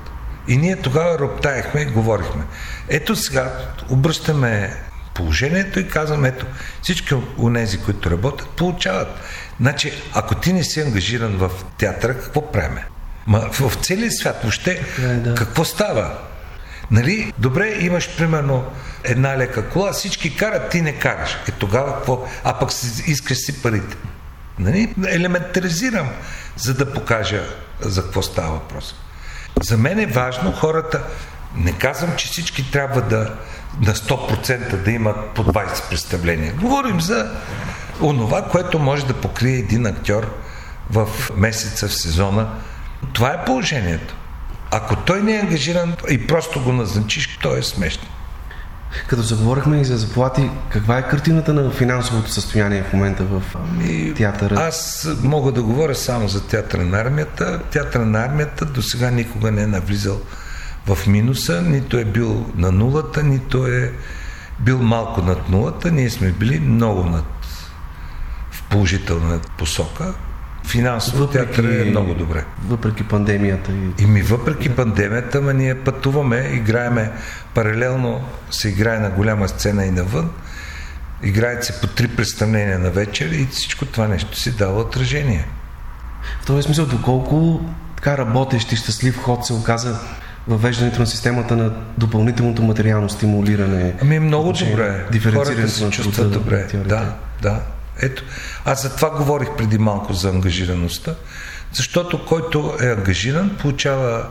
И 0.48 0.56
ние 0.56 0.76
тогава 0.76 1.18
роптаехме 1.18 1.80
и 1.80 1.84
говорихме. 1.84 2.42
Ето 2.88 3.16
сега 3.16 3.52
обръщаме 3.90 4.76
положението 5.14 5.80
и 5.80 5.88
казвам, 5.88 6.24
ето, 6.24 6.46
всички 6.82 7.14
от 7.14 7.54
тези, 7.54 7.78
които 7.78 8.10
работят, 8.10 8.48
получават. 8.48 9.08
Значи, 9.60 9.92
ако 10.14 10.34
ти 10.34 10.52
не 10.52 10.64
си 10.64 10.80
ангажиран 10.80 11.36
в 11.36 11.50
театъра, 11.78 12.18
какво 12.18 12.52
правиме? 12.52 12.84
Ма 13.26 13.40
в 13.52 13.72
целия 13.82 14.12
свят 14.12 14.38
въобще 14.42 14.82
е, 14.98 15.02
да. 15.02 15.34
какво 15.34 15.64
става? 15.64 16.18
Нали? 16.90 17.32
Добре, 17.38 17.76
имаш 17.80 18.16
примерно 18.16 18.64
една 19.04 19.38
лека 19.38 19.68
кола, 19.68 19.92
всички 19.92 20.36
карат, 20.36 20.70
ти 20.70 20.82
не 20.82 20.92
караш. 20.92 21.36
Е 21.48 21.50
тогава 21.50 21.94
какво? 21.94 22.28
А 22.44 22.58
пък 22.58 22.70
искаш 23.06 23.38
си 23.38 23.62
парите. 23.62 23.96
Нали? 24.58 24.94
Елементаризирам, 25.06 26.08
за 26.56 26.74
да 26.74 26.92
покажа 26.92 27.42
за 27.80 28.02
какво 28.02 28.22
става 28.22 28.50
въпрос. 28.50 28.94
За 29.62 29.78
мен 29.78 29.98
е 29.98 30.06
важно 30.06 30.52
хората, 30.52 31.02
не 31.56 31.72
казвам, 31.72 32.10
че 32.16 32.26
всички 32.26 32.70
трябва 32.70 33.02
да 33.02 33.34
на 33.80 33.94
100% 33.94 34.76
да 34.76 34.90
имат 34.90 35.16
по 35.34 35.44
20 35.44 35.88
представления. 35.88 36.54
Говорим 36.60 37.00
за 37.00 37.30
онова, 38.00 38.48
което 38.48 38.78
може 38.78 39.06
да 39.06 39.14
покрие 39.14 39.56
един 39.56 39.86
актьор 39.86 40.34
в 40.90 41.08
месеца, 41.36 41.88
в 41.88 41.94
сезона. 41.94 42.48
Това 43.12 43.28
е 43.30 43.44
положението. 43.44 44.16
Ако 44.70 44.96
той 44.96 45.22
не 45.22 45.36
е 45.36 45.40
ангажиран 45.40 45.96
и 46.10 46.26
просто 46.26 46.62
го 46.62 46.72
назначиш, 46.72 47.38
то 47.42 47.56
е 47.56 47.62
смешно. 47.62 48.08
Като 49.08 49.22
заговорихме 49.22 49.80
и 49.80 49.84
за 49.84 49.96
заплати, 49.96 50.50
каква 50.68 50.98
е 50.98 51.08
картината 51.08 51.54
на 51.54 51.70
финансовото 51.70 52.30
състояние 52.30 52.82
в 52.82 52.92
момента 52.92 53.24
в 53.24 53.42
ами, 53.54 54.14
театъра? 54.14 54.54
Аз 54.54 55.08
мога 55.22 55.52
да 55.52 55.62
говоря 55.62 55.94
само 55.94 56.28
за 56.28 56.46
театъра 56.46 56.82
на 56.82 57.00
армията. 57.00 57.60
Театъра 57.70 58.06
на 58.06 58.24
армията 58.24 58.64
до 58.64 58.82
сега 58.82 59.10
никога 59.10 59.50
не 59.50 59.62
е 59.62 59.66
навлизал 59.66 60.20
в 60.86 61.06
минуса, 61.06 61.62
нито 61.62 61.98
е 61.98 62.04
бил 62.04 62.46
на 62.56 62.72
нулата, 62.72 63.22
нито 63.22 63.66
е 63.66 63.92
бил 64.60 64.78
малко 64.78 65.22
над 65.22 65.48
нулата. 65.48 65.90
Ние 65.90 66.10
сме 66.10 66.30
били 66.30 66.60
много 66.60 67.04
над 67.04 67.24
в 68.50 68.62
положителна 68.62 69.40
посока. 69.58 70.14
Финансово 70.66 71.26
театър 71.26 71.64
е 71.64 71.84
много 71.84 72.14
добре. 72.14 72.44
Въпреки 72.66 73.04
пандемията. 73.04 73.72
И, 73.72 74.02
и 74.02 74.06
ми 74.06 74.22
въпреки 74.22 74.68
да. 74.68 74.74
пандемията, 74.76 75.40
ма 75.40 75.54
ние 75.54 75.74
пътуваме, 75.74 76.50
играеме 76.52 77.12
паралелно, 77.54 78.24
се 78.50 78.68
играе 78.68 78.98
на 78.98 79.10
голяма 79.10 79.48
сцена 79.48 79.86
и 79.86 79.90
навън. 79.90 80.30
Играят 81.22 81.64
се 81.64 81.80
по 81.80 81.86
три 81.86 82.08
представления 82.08 82.78
на 82.78 82.90
вечер 82.90 83.30
и 83.30 83.46
всичко 83.46 83.86
това 83.86 84.08
нещо 84.08 84.38
си 84.38 84.56
дава 84.56 84.80
отражение. 84.80 85.48
В 86.42 86.46
този 86.46 86.62
смисъл, 86.62 86.86
доколко 86.86 87.60
така 87.96 88.18
работещ 88.18 88.72
и 88.72 88.76
щастлив 88.76 89.18
ход 89.18 89.46
се 89.46 89.52
оказа 89.52 89.98
въвеждането 90.48 91.00
на 91.00 91.06
системата 91.06 91.56
на 91.56 91.72
допълнителното 91.98 92.62
материално 92.62 93.08
стимулиране. 93.08 93.94
Ами 94.02 94.18
много 94.18 94.52
добре. 94.52 95.04
Хората 95.34 95.68
се 95.68 95.90
чувстват 95.90 96.32
добре. 96.32 96.66
Да, 96.74 97.14
да. 97.42 97.60
Ето, 98.02 98.24
аз 98.64 98.82
за 98.82 98.96
това 98.96 99.10
говорих 99.10 99.48
преди 99.58 99.78
малко 99.78 100.12
за 100.12 100.28
ангажираността, 100.28 101.14
защото 101.72 102.26
който 102.26 102.74
е 102.82 102.86
ангажиран, 102.86 103.56
получава 103.60 104.26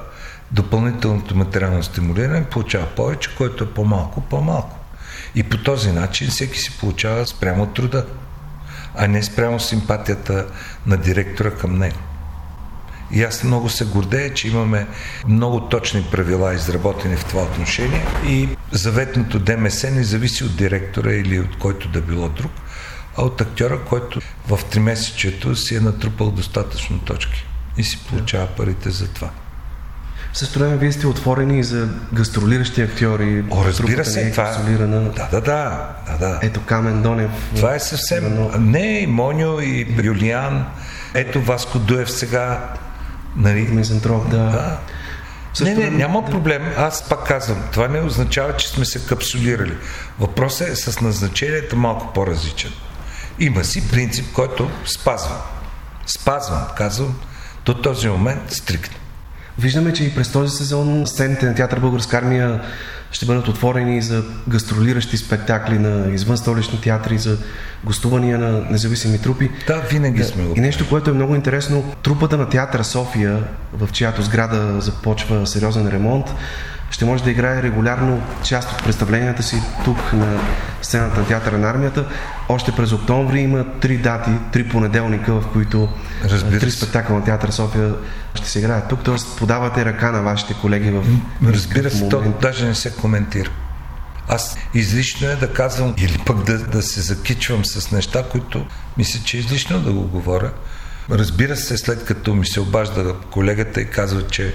допълнителното 0.52 1.36
материално 1.36 1.84
стимулиране, 1.84 2.43
получава 2.43 2.86
повече, 2.86 3.36
който 3.36 3.63
е 3.63 3.67
по-малко, 3.67 4.21
по-малко. 4.21 4.78
И 5.36 5.43
по 5.43 5.58
този 5.58 5.91
начин 5.91 6.28
всеки 6.28 6.60
си 6.60 6.78
получава 6.80 7.28
спрямо 7.28 7.65
труда, 7.65 8.06
а 8.95 9.08
не 9.08 9.24
спрямо 9.24 9.60
симпатията 9.60 10.45
на 10.86 10.97
директора 10.97 11.52
към 11.52 11.78
него. 11.78 11.97
И 13.13 13.24
аз 13.24 13.43
много 13.43 13.69
се 13.69 13.86
гордея, 13.86 14.34
че 14.34 14.47
имаме 14.47 14.88
много 15.28 15.62
точни 15.62 16.08
правила, 16.12 16.54
изработени 16.54 17.15
в 17.15 17.26
това 17.26 17.43
отношение. 17.43 18.06
И 18.28 18.50
заветното 18.71 19.39
ДМС 19.39 19.84
не 19.84 20.04
зависи 20.04 20.43
от 20.43 20.56
директора 20.56 21.13
или 21.13 21.39
от 21.39 21.58
който 21.58 21.88
да 21.88 22.02
било 22.02 22.30
друг, 22.30 22.52
а 23.17 23.24
от 23.24 23.41
актьора, 23.41 23.80
който 23.80 24.21
в 24.47 24.60
тримесечието 24.71 25.56
си 25.56 25.76
е 25.76 25.80
натрупал 25.80 26.32
достатъчно 26.32 27.00
точки 27.00 27.45
и 27.78 27.84
си 27.84 28.00
получава 28.10 28.47
парите 28.47 28.89
за 28.89 29.08
това. 29.08 29.30
В 30.34 30.38
същото 30.38 30.60
време 30.60 30.78
вие 30.78 30.91
сте 30.91 31.08
отворени 31.08 31.60
и 31.60 31.63
за 31.63 31.89
гастролиращи 32.13 32.82
актьори. 32.82 33.43
О, 33.50 33.65
разбира 33.65 34.06
се, 34.06 34.21
е 34.21 34.32
това. 34.32 34.58
Да, 34.67 34.88
да, 35.28 35.41
да, 35.41 35.89
да, 36.08 36.17
да. 36.17 36.39
Ето 36.41 36.62
Камен 36.62 37.02
Донев. 37.02 37.32
Това 37.56 37.76
е 37.76 37.80
съвсем... 37.80 38.36
Но... 38.36 38.52
Не, 38.60 39.06
Моньо 39.08 39.60
и 39.60 39.95
Юлиан. 40.04 40.65
Ето 41.13 41.41
Васко 41.41 41.80
Дуев 41.80 42.12
сега 42.12 42.74
Нали? 43.36 43.62
Мизантроп, 43.62 44.30
да. 44.30 44.38
да. 44.38 44.80
не, 45.62 45.74
не, 45.74 45.89
няма 45.89 46.26
проблем. 46.26 46.74
Аз 46.78 47.10
пак 47.10 47.28
казвам, 47.28 47.63
това 47.72 47.88
не 47.88 48.02
означава, 48.02 48.56
че 48.58 48.67
сме 48.67 48.86
се 48.86 49.06
капсулирали. 49.06 49.78
Въпросът 50.20 50.67
е 50.67 50.76
с 50.76 51.02
назначението 51.02 51.76
малко 51.76 52.13
по-различен. 52.13 52.72
Има 53.39 53.63
си 53.63 53.89
принцип, 53.91 54.34
който 54.34 54.72
спазвам. 54.86 55.41
Спазвам, 56.06 56.63
казвам, 56.78 57.20
до 57.65 57.82
този 57.82 58.08
момент 58.08 58.52
стриктно. 58.52 58.98
Виждаме, 59.60 59.94
че 59.94 60.04
и 60.04 60.15
през 60.15 60.32
този 60.32 60.58
сезон 60.58 61.08
сцените 61.08 61.46
на 61.46 61.56
театър 61.56 61.80
Българска 61.80 62.17
армия 62.17 62.62
ще 63.12 63.26
бъдат 63.26 63.47
отворени 63.47 64.02
за 64.02 64.24
гастролиращи 64.47 65.17
спектакли 65.17 65.80
на 65.80 66.13
извън 66.13 66.38
столични 66.38 66.82
театри, 66.82 67.17
за 67.17 67.38
гостувания 67.84 68.39
на 68.39 68.52
независими 68.69 69.21
трупи. 69.21 69.52
Да, 69.67 69.80
винаги 69.91 70.24
сме 70.24 70.43
го. 70.43 70.54
И 70.58 70.60
нещо, 70.60 70.89
което 70.89 71.10
е 71.10 71.13
много 71.13 71.36
интересно, 71.36 71.95
трупата 72.04 72.38
на 72.38 72.50
театъра 72.50 72.84
София, 72.84 73.43
в 73.74 73.91
чиято 73.91 74.21
сграда 74.21 74.82
започва 74.82 75.47
сериозен 75.47 75.88
ремонт, 75.88 76.26
ще 76.91 77.06
може 77.06 77.23
да 77.23 77.32
играе 77.32 77.63
регулярно 77.63 78.21
част 78.43 78.71
от 78.71 78.84
представленията 78.84 79.43
си 79.43 79.62
тук 79.86 80.13
на 80.13 80.39
сцената 80.82 81.19
на 81.19 81.27
театъра 81.27 81.58
на 81.58 81.69
армията. 81.69 82.06
Още 82.49 82.71
през 82.71 82.91
октомври 82.91 83.39
има 83.39 83.65
три 83.80 83.97
дати, 83.97 84.32
три 84.54 84.69
понеделника, 84.69 85.34
в 85.34 85.47
които 85.54 85.89
Разбира 86.25 86.60
три 86.60 86.71
спектакъла 86.71 87.19
на 87.19 87.25
театър 87.25 87.49
София 87.49 87.93
ще 88.36 88.49
се 88.49 88.60
играят 88.60 88.89
тук, 88.89 89.04
т.е. 89.04 89.15
подавате 89.38 89.86
ръка 89.86 90.12
на 90.12 90.21
вашите 90.21 90.54
колеги 90.54 90.91
в 90.91 91.04
Разбира 91.45 91.89
се, 91.91 92.10
то 92.10 92.17
момент. 92.17 92.36
даже 92.41 92.65
не 92.65 92.75
се 92.75 92.95
коментира. 92.95 93.49
Аз 94.27 94.58
излишно 94.73 95.27
е 95.27 95.36
да 95.36 95.54
казвам 95.54 95.93
или 95.97 96.17
пък 96.25 96.43
да, 96.43 96.58
да 96.58 96.82
се 96.82 97.01
закичвам 97.01 97.65
с 97.65 97.91
неща, 97.91 98.23
които 98.32 98.65
мисля, 98.97 99.19
че 99.25 99.38
е 99.38 99.39
излишно 99.39 99.80
да 99.80 99.91
го 99.91 100.01
говоря. 100.01 100.51
Разбира 101.10 101.58
се, 101.58 101.77
след 101.77 102.06
като 102.06 102.34
ми 102.34 102.45
се 102.45 102.60
обажда 102.60 103.15
колегата 103.32 103.82
и 103.82 103.89
казва, 103.89 104.27
че 104.27 104.54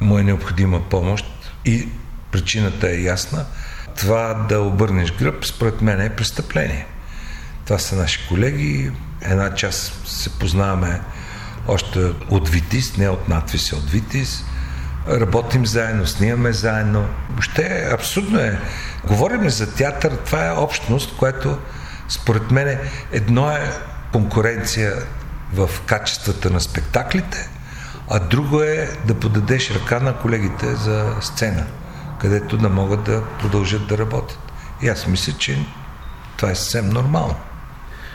му 0.00 0.18
е 0.18 0.22
необходима 0.22 0.80
помощ 0.80 1.39
и 1.64 1.88
причината 2.30 2.90
е 2.90 3.02
ясна, 3.02 3.44
това 3.96 4.34
да 4.48 4.60
обърнеш 4.60 5.12
гръб, 5.12 5.44
според 5.44 5.82
мен 5.82 6.00
е 6.00 6.16
престъпление. 6.16 6.86
Това 7.64 7.78
са 7.78 7.96
наши 7.96 8.28
колеги. 8.28 8.90
Една 9.22 9.54
част 9.54 10.08
се 10.08 10.38
познаваме 10.38 11.00
още 11.68 11.98
от 12.30 12.48
Витис, 12.48 12.96
не 12.96 13.08
от 13.08 13.28
надвис, 13.28 13.72
а 13.72 13.76
от 13.76 13.90
Витис. 13.90 14.44
Работим 15.08 15.66
заедно, 15.66 16.06
снимаме 16.06 16.52
заедно. 16.52 17.08
Въобще 17.30 17.88
абсурдно 17.92 18.38
е. 18.38 18.58
Говорим 19.06 19.50
за 19.50 19.74
театър, 19.74 20.16
това 20.16 20.46
е 20.46 20.52
общност, 20.52 21.16
което 21.16 21.58
според 22.08 22.50
мен 22.50 22.78
едно 23.12 23.50
е 23.50 23.72
конкуренция 24.12 24.94
в 25.52 25.70
качествата 25.86 26.50
на 26.50 26.60
спектаклите, 26.60 27.48
а 28.10 28.18
друго 28.18 28.62
е 28.62 28.90
да 29.06 29.14
подадеш 29.14 29.70
ръка 29.70 30.00
на 30.00 30.18
колегите 30.18 30.74
за 30.74 31.16
сцена, 31.20 31.66
където 32.20 32.56
да 32.56 32.68
могат 32.68 33.04
да 33.04 33.22
продължат 33.40 33.86
да 33.86 33.98
работят. 33.98 34.38
И 34.82 34.88
аз 34.88 35.06
мисля, 35.06 35.32
че 35.32 35.66
това 36.36 36.50
е 36.50 36.54
съвсем 36.54 36.88
нормално. 36.88 37.36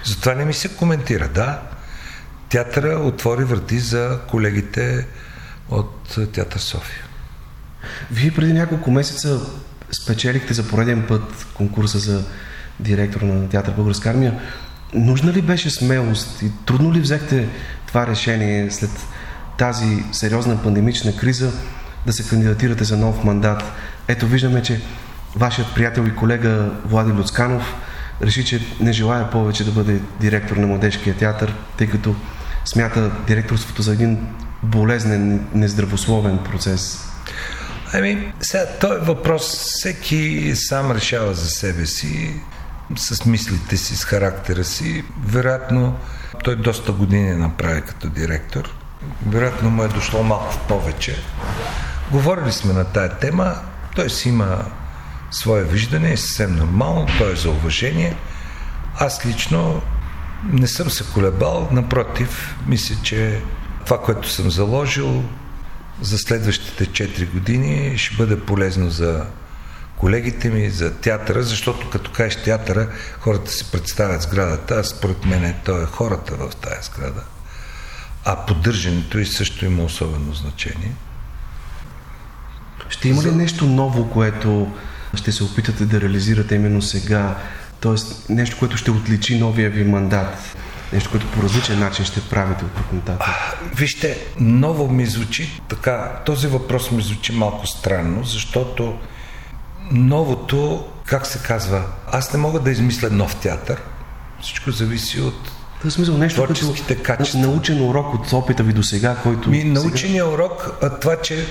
Затова 0.04 0.34
не 0.34 0.46
ми 0.46 0.54
се 0.54 0.76
коментира. 0.76 1.28
Да, 1.28 1.62
театъра 2.50 3.00
отвори 3.00 3.44
врати 3.44 3.80
за 3.80 4.20
колегите 4.30 5.08
от 5.70 6.18
Театър 6.34 6.60
София. 6.60 7.04
Вие 8.12 8.32
преди 8.32 8.54
няколко 8.54 8.92
месеца 8.92 9.40
спечелихте 9.92 10.54
за 10.54 10.68
пореден 10.68 11.06
път 11.08 11.48
конкурса 11.54 12.00
за 12.00 12.26
директор 12.80 13.22
на 13.22 13.50
театър 13.50 13.74
Българска 13.74 14.10
армия. 14.10 14.40
Нужна 14.94 15.34
ли 15.34 15.42
беше 15.42 15.70
смелост 15.70 16.42
и 16.42 16.52
трудно 16.66 16.94
ли 16.94 17.00
взехте 17.00 17.50
това 17.88 18.08
решение 18.08 18.72
след 18.72 18.92
тази 19.58 20.04
сериозна 20.12 20.64
пандемична 20.64 21.16
криза 21.16 21.52
да 22.06 22.14
се 22.14 22.28
кандидатирате 22.28 22.84
за 22.84 22.98
нов 22.98 23.24
мандат? 23.24 23.64
Ето 24.08 24.28
виждаме, 24.28 24.64
че 24.64 24.82
вашият 25.36 25.76
приятел 25.76 26.02
и 26.02 26.16
колега 26.16 26.72
Влади 26.86 27.12
Люцканов 27.12 27.76
реши, 28.22 28.46
че 28.46 28.62
не 28.80 28.94
желая 28.94 29.30
повече 29.30 29.66
да 29.66 29.72
бъде 29.72 30.00
директор 30.22 30.56
на 30.58 30.68
Младежкия 30.68 31.16
театър, 31.16 31.56
тъй 31.78 31.88
като 31.88 32.16
смята 32.66 33.12
директорството 33.28 33.82
за 33.82 33.94
един 33.94 34.28
болезнен, 34.64 35.48
нездравословен 35.54 36.38
процес. 36.38 37.00
Ами, 37.94 38.34
сега, 38.40 38.66
този 38.82 39.06
въпрос 39.06 39.42
всеки 39.58 40.52
сам 40.56 40.92
решава 40.92 41.34
за 41.34 41.50
себе 41.50 41.86
си, 41.86 42.42
с 42.98 43.26
мислите 43.26 43.78
си, 43.78 43.96
с 43.96 44.06
характера 44.06 44.64
си. 44.64 45.04
Вероятно, 45.26 45.96
той 46.44 46.56
доста 46.56 46.92
години 46.92 47.36
направи 47.36 47.82
като 47.82 48.10
директор. 48.10 48.85
Вероятно 49.28 49.70
му 49.70 49.84
е 49.84 49.88
дошло 49.88 50.24
малко 50.24 50.58
повече. 50.68 51.18
Говорили 52.12 52.52
сме 52.52 52.74
на 52.74 52.84
тая 52.86 53.18
тема. 53.18 53.56
Той 53.96 54.10
си 54.10 54.30
има 54.30 54.66
свое 55.32 55.64
виждане, 55.64 56.12
е 56.12 56.18
съвсем 56.18 56.56
нормално, 56.56 57.08
той 57.18 57.34
е 57.34 57.36
за 57.36 57.50
уважение. 57.50 58.18
Аз 59.00 59.26
лично 59.26 59.82
не 60.52 60.68
съм 60.68 60.90
се 60.90 61.04
колебал, 61.14 61.70
напротив, 61.72 62.56
мисля, 62.68 62.96
че 63.04 63.42
това, 63.86 64.02
което 64.02 64.30
съм 64.30 64.52
заложил 64.52 65.24
за 66.02 66.18
следващите 66.18 66.86
4 66.86 67.32
години 67.32 67.98
ще 67.98 68.16
бъде 68.16 68.40
полезно 68.40 68.90
за 68.90 69.26
колегите 69.98 70.50
ми, 70.50 70.70
за 70.70 70.94
театъра, 70.94 71.44
защото 71.44 71.90
като 71.90 72.12
кажеш 72.12 72.44
театъра, 72.44 72.88
хората 73.20 73.52
си 73.52 73.72
представят 73.72 74.22
сградата, 74.22 74.76
а 74.76 74.84
според 74.84 75.26
мен 75.26 75.56
то 75.66 75.82
е 75.82 75.86
хората 75.86 76.36
в 76.36 76.56
тази 76.56 76.88
сграда. 76.88 77.24
А 78.26 78.36
поддържането 78.36 79.20
и 79.20 79.26
също 79.26 79.66
има 79.66 79.84
особено 79.84 80.34
значение. 80.34 80.92
Ще 82.90 83.10
има 83.10 83.24
ли 83.24 83.32
нещо 83.32 83.66
ново, 83.66 84.10
което 84.10 84.72
ще 85.14 85.32
се 85.32 85.44
опитате 85.44 85.86
да 85.86 86.02
реализирате 86.02 86.56
именно 86.56 86.82
сега? 86.82 87.38
Тоест 87.80 88.30
нещо, 88.30 88.60
което 88.60 88.78
ще 88.78 88.92
отличи 88.92 89.40
новия 89.40 89.70
ви 89.70 89.84
мандат? 89.84 90.58
Нещо, 90.94 91.10
което 91.10 91.32
по 91.32 91.44
различен 91.44 91.80
начин 91.80 92.06
ще 92.06 92.22
правите 92.22 92.66
от 92.66 92.72
тук 92.72 92.94
нататък? 92.94 93.28
Вижте, 93.76 94.18
ново 94.40 94.88
ми 94.88 95.06
звучи 95.06 95.62
така, 95.70 96.22
този 96.26 96.48
въпрос 96.48 96.92
ми 96.92 97.02
звучи 97.02 97.32
малко 97.32 97.68
странно, 97.68 98.24
защото 98.24 98.98
новото, 99.92 100.88
как 101.06 101.28
се 101.28 101.40
казва, 101.40 101.86
аз 102.12 102.34
не 102.34 102.40
мога 102.40 102.60
да 102.60 102.72
измисля 102.72 103.10
нов 103.10 103.36
театър. 103.36 103.82
Всичко 104.42 104.72
зависи 104.72 105.22
от 105.22 105.52
В 105.84 105.92
смисъл 105.92 106.18
нещо 106.18 106.44
Творческите 106.44 106.96
като 106.96 107.04
качества. 107.04 107.40
научен 107.40 107.82
урок 107.82 108.14
от 108.14 108.34
опита 108.34 108.64
ви 108.64 108.74
до 108.74 108.84
сега, 108.84 109.16
който... 109.24 109.50
Ми, 109.50 109.62
сега... 109.62 109.74
научения 109.74 110.28
урок, 110.28 110.78
а 110.82 110.90
това, 110.90 111.16
че 111.16 111.46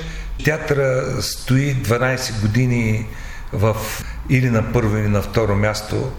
театъра 0.44 1.22
стои 1.22 1.76
12 1.76 2.40
години 2.40 3.06
в 3.52 3.76
или 4.30 4.50
на 4.50 4.72
първо, 4.72 4.96
или 4.96 5.08
на 5.08 5.22
второ 5.22 5.54
място 5.54 6.10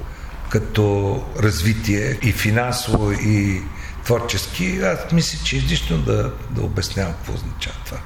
като 0.49 1.23
развитие 1.39 2.17
и 2.21 2.31
финансово, 2.31 3.11
и 3.11 3.61
творчески, 4.03 4.79
аз 4.83 5.11
мисля, 5.11 5.39
че 5.43 5.55
е 5.55 5.59
излишно 5.59 5.97
да, 5.97 6.31
да 6.49 6.61
обяснявам 6.61 7.13
какво 7.13 7.33
означава 7.33 7.75
това. 7.85 7.97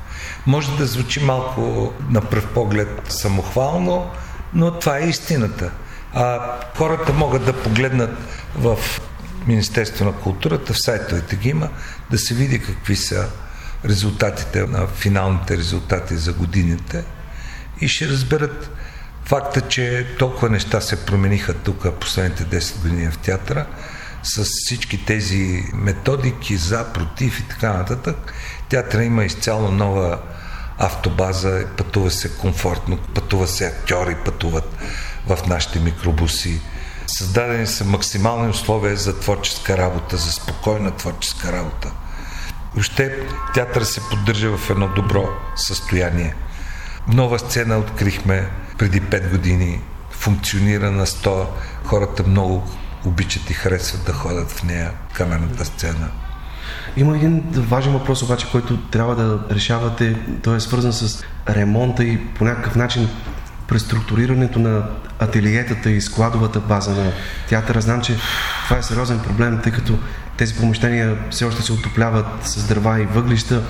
Може 0.45 0.77
да 0.77 0.85
звучи 0.85 1.23
малко 1.23 1.93
на 2.09 2.21
пръв 2.21 2.47
поглед 2.47 3.01
самохвално, 3.09 4.09
но 4.53 4.71
това 4.71 4.97
е 4.97 5.09
истината. 5.09 5.71
А 6.13 6.39
хората 6.77 7.13
могат 7.13 7.45
да 7.45 7.53
погледнат 7.53 8.17
в 8.55 8.77
Министерство 9.47 10.05
на 10.05 10.13
културата, 10.13 10.73
в 10.73 10.81
сайтовете 10.81 11.35
ги 11.35 11.49
има, 11.49 11.69
да 12.11 12.17
се 12.17 12.33
види 12.33 12.59
какви 12.59 12.95
са 12.95 13.29
резултатите 13.85 14.67
на 14.67 14.87
финалните 14.87 15.57
резултати 15.57 16.17
за 16.17 16.33
годините 16.33 17.03
и 17.81 17.87
ще 17.87 18.07
разберат 18.07 18.71
факта, 19.25 19.61
че 19.61 20.07
толкова 20.19 20.49
неща 20.49 20.81
се 20.81 21.05
промениха 21.05 21.53
тук 21.53 21.99
последните 21.99 22.43
10 22.43 22.81
години 22.81 23.11
в 23.11 23.17
театъра 23.17 23.65
с 24.23 24.43
всички 24.43 25.05
тези 25.05 25.63
методики 25.73 26.57
за, 26.57 26.85
против 26.93 27.39
и 27.39 27.43
така 27.43 27.73
нататък. 27.73 28.33
Театъра 28.69 29.03
има 29.03 29.25
изцяло 29.25 29.71
нова 29.71 30.19
автобаза, 30.77 31.65
пътува 31.77 32.11
се 32.11 32.29
комфортно, 32.29 32.97
пътува 32.97 33.47
се 33.47 33.65
актьори, 33.65 34.15
пътуват 34.25 34.77
в 35.27 35.47
нашите 35.47 35.79
микробуси. 35.79 36.61
Създадени 37.17 37.67
са 37.67 37.85
максимални 37.85 38.49
условия 38.49 38.97
за 38.97 39.19
творческа 39.19 39.77
работа, 39.77 40.17
за 40.17 40.31
спокойна 40.31 40.91
творческа 40.91 41.53
работа. 41.53 41.91
Въобще 42.73 43.27
театър 43.53 43.81
се 43.81 44.01
поддържа 44.09 44.57
в 44.57 44.69
едно 44.69 44.87
добро 44.87 45.29
състояние. 45.55 46.35
Нова 47.07 47.39
сцена 47.39 47.77
открихме 47.77 48.49
преди 48.77 49.01
5 49.01 49.31
години. 49.31 49.81
Функционира 50.11 50.91
на 50.91 51.05
100. 51.05 51.45
Хората 51.85 52.23
много 52.27 52.63
обичат 53.05 53.49
и 53.49 53.53
харесват 53.53 54.05
да 54.05 54.13
ходят 54.13 54.51
в 54.51 54.63
нея, 54.63 54.91
камерната 55.13 55.65
сцена. 55.65 56.09
Има 56.97 57.15
един 57.15 57.43
важен 57.51 57.93
въпрос 57.93 58.23
обаче, 58.23 58.51
който 58.51 58.77
трябва 58.77 59.15
да 59.15 59.55
решавате. 59.55 60.15
Той 60.43 60.57
е 60.57 60.59
свързан 60.59 60.93
с 60.93 61.23
ремонта 61.49 62.03
и 62.03 62.27
по 62.27 62.45
някакъв 62.45 62.75
начин 62.75 63.09
преструктурирането 63.69 64.59
на 64.59 64.83
ателиетата 65.19 65.89
и 65.91 66.01
складовата 66.01 66.59
база 66.59 66.91
на 66.91 67.11
театъра. 67.49 67.81
Знам, 67.81 68.01
че 68.01 68.17
това 68.63 68.77
е 68.77 68.83
сериозен 68.83 69.19
проблем, 69.19 69.59
тъй 69.63 69.71
като 69.71 69.99
тези 70.37 70.55
помещения 70.55 71.17
все 71.29 71.45
още 71.45 71.61
се 71.61 71.73
отопляват 71.73 72.47
с 72.47 72.67
дърва 72.67 73.01
и 73.01 73.05
въглища. 73.05 73.63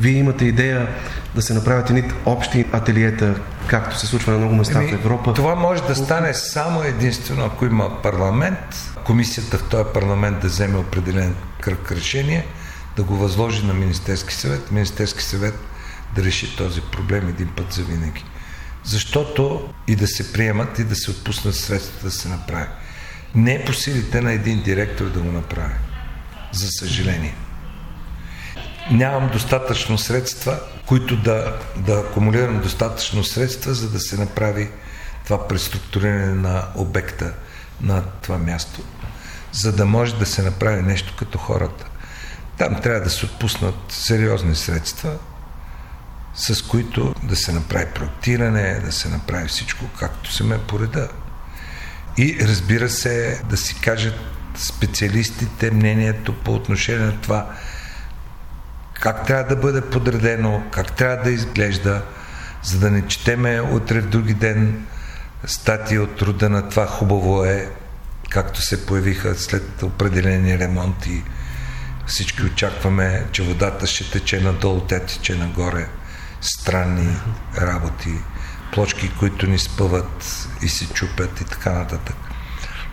Вие 0.00 0.18
имате 0.18 0.44
идея 0.44 0.88
да 1.34 1.42
се 1.42 1.54
направят 1.54 1.90
едни 1.90 2.12
общи 2.26 2.66
ателиета, 2.72 3.34
както 3.66 3.98
се 3.98 4.06
случва 4.06 4.32
на 4.32 4.38
много 4.38 4.54
места 4.54 4.80
в 4.80 4.92
Европа. 4.92 5.32
Това 5.32 5.54
може 5.54 5.82
да 5.82 5.94
стане 5.94 6.34
само 6.34 6.82
единствено, 6.82 7.44
ако 7.44 7.64
има 7.64 8.02
парламент, 8.02 8.92
комисията 9.04 9.58
в 9.58 9.68
този 9.68 9.84
парламент 9.94 10.40
да 10.40 10.48
вземе 10.48 10.78
определен 10.78 11.34
кръг 11.60 11.92
решение, 11.92 12.46
да 12.96 13.02
го 13.02 13.16
възложи 13.16 13.66
на 13.66 13.74
Министерски 13.74 14.34
съвет, 14.34 14.70
Министерски 14.70 15.22
съвет 15.22 15.58
да 16.14 16.24
реши 16.24 16.56
този 16.56 16.80
проблем 16.80 17.28
един 17.28 17.48
път 17.56 17.72
за 17.72 17.82
винаги. 17.82 18.24
Защото 18.84 19.68
и 19.86 19.96
да 19.96 20.06
се 20.06 20.32
приемат, 20.32 20.78
и 20.78 20.84
да 20.84 20.94
се 20.94 21.10
отпуснат 21.10 21.54
средства 21.54 21.98
да 22.02 22.10
се 22.10 22.28
направи. 22.28 22.66
Не 23.34 23.54
е 23.54 23.64
по 23.64 23.72
силите 23.72 24.20
на 24.20 24.32
един 24.32 24.62
директор 24.62 25.10
да 25.10 25.20
го 25.20 25.32
направи. 25.32 25.74
За 26.52 26.68
съжаление. 26.68 27.34
нямам 28.90 29.30
достатъчно 29.32 29.98
средства, 29.98 30.60
които 30.86 31.16
да, 31.16 31.58
да 31.76 31.92
акумулирам 31.92 32.60
достатъчно 32.60 33.24
средства, 33.24 33.74
за 33.74 33.90
да 33.90 34.00
се 34.00 34.16
направи 34.16 34.70
това 35.24 35.48
преструктуриране 35.48 36.34
на 36.34 36.68
обекта 36.74 37.32
на 37.80 38.02
това 38.22 38.38
място, 38.38 38.80
за 39.52 39.72
да 39.72 39.86
може 39.86 40.14
да 40.14 40.26
се 40.26 40.42
направи 40.42 40.82
нещо 40.82 41.14
като 41.18 41.38
хората. 41.38 41.86
Там 42.58 42.80
трябва 42.80 43.00
да 43.00 43.10
се 43.10 43.26
отпуснат 43.26 43.74
сериозни 43.88 44.54
средства, 44.54 45.18
с 46.34 46.62
които 46.62 47.14
да 47.22 47.36
се 47.36 47.52
направи 47.52 47.86
проектиране, 47.94 48.80
да 48.84 48.92
се 48.92 49.08
направи 49.08 49.48
всичко 49.48 49.84
както 49.98 50.32
се 50.32 50.44
ме 50.44 50.58
пореда. 50.58 51.08
И 52.18 52.38
разбира 52.40 52.88
се, 52.88 53.42
да 53.50 53.56
си 53.56 53.80
кажат 53.80 54.14
специалистите 54.54 55.70
мнението 55.70 56.34
по 56.34 56.54
отношение 56.54 57.06
на 57.06 57.20
това 57.20 57.50
как 59.02 59.26
трябва 59.26 59.44
да 59.44 59.56
бъде 59.56 59.80
подредено, 59.80 60.62
как 60.70 60.92
трябва 60.92 61.16
да 61.16 61.30
изглежда, 61.30 62.02
за 62.62 62.78
да 62.78 62.90
не 62.90 63.06
четеме 63.06 63.60
утре 63.60 64.00
в 64.00 64.08
други 64.08 64.34
ден 64.34 64.86
статии 65.44 65.98
от 65.98 66.22
рода 66.22 66.50
на 66.50 66.68
това 66.68 66.86
хубаво 66.86 67.44
е, 67.44 67.68
както 68.30 68.62
се 68.62 68.86
появиха 68.86 69.34
след 69.34 69.82
определени 69.82 70.58
ремонти. 70.58 71.22
Всички 72.06 72.42
очакваме, 72.42 73.24
че 73.32 73.42
водата 73.42 73.86
ще 73.86 74.10
тече 74.10 74.40
надолу, 74.40 74.80
тя 74.80 75.00
тече 75.00 75.34
нагоре. 75.34 75.88
Странни 76.42 77.16
работи, 77.58 78.14
плочки, 78.72 79.10
които 79.18 79.46
ни 79.46 79.58
спъват 79.58 80.48
и 80.62 80.68
се 80.68 80.86
чупят 80.86 81.40
и 81.40 81.44
така 81.44 81.72
нататък. 81.72 82.16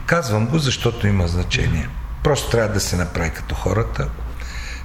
Казвам 0.05 0.47
го, 0.47 0.59
защото 0.59 1.07
има 1.07 1.27
значение. 1.27 1.89
Просто 2.23 2.49
трябва 2.49 2.73
да 2.73 2.79
се 2.79 2.95
направи 2.95 3.29
като 3.29 3.55
хората. 3.55 4.09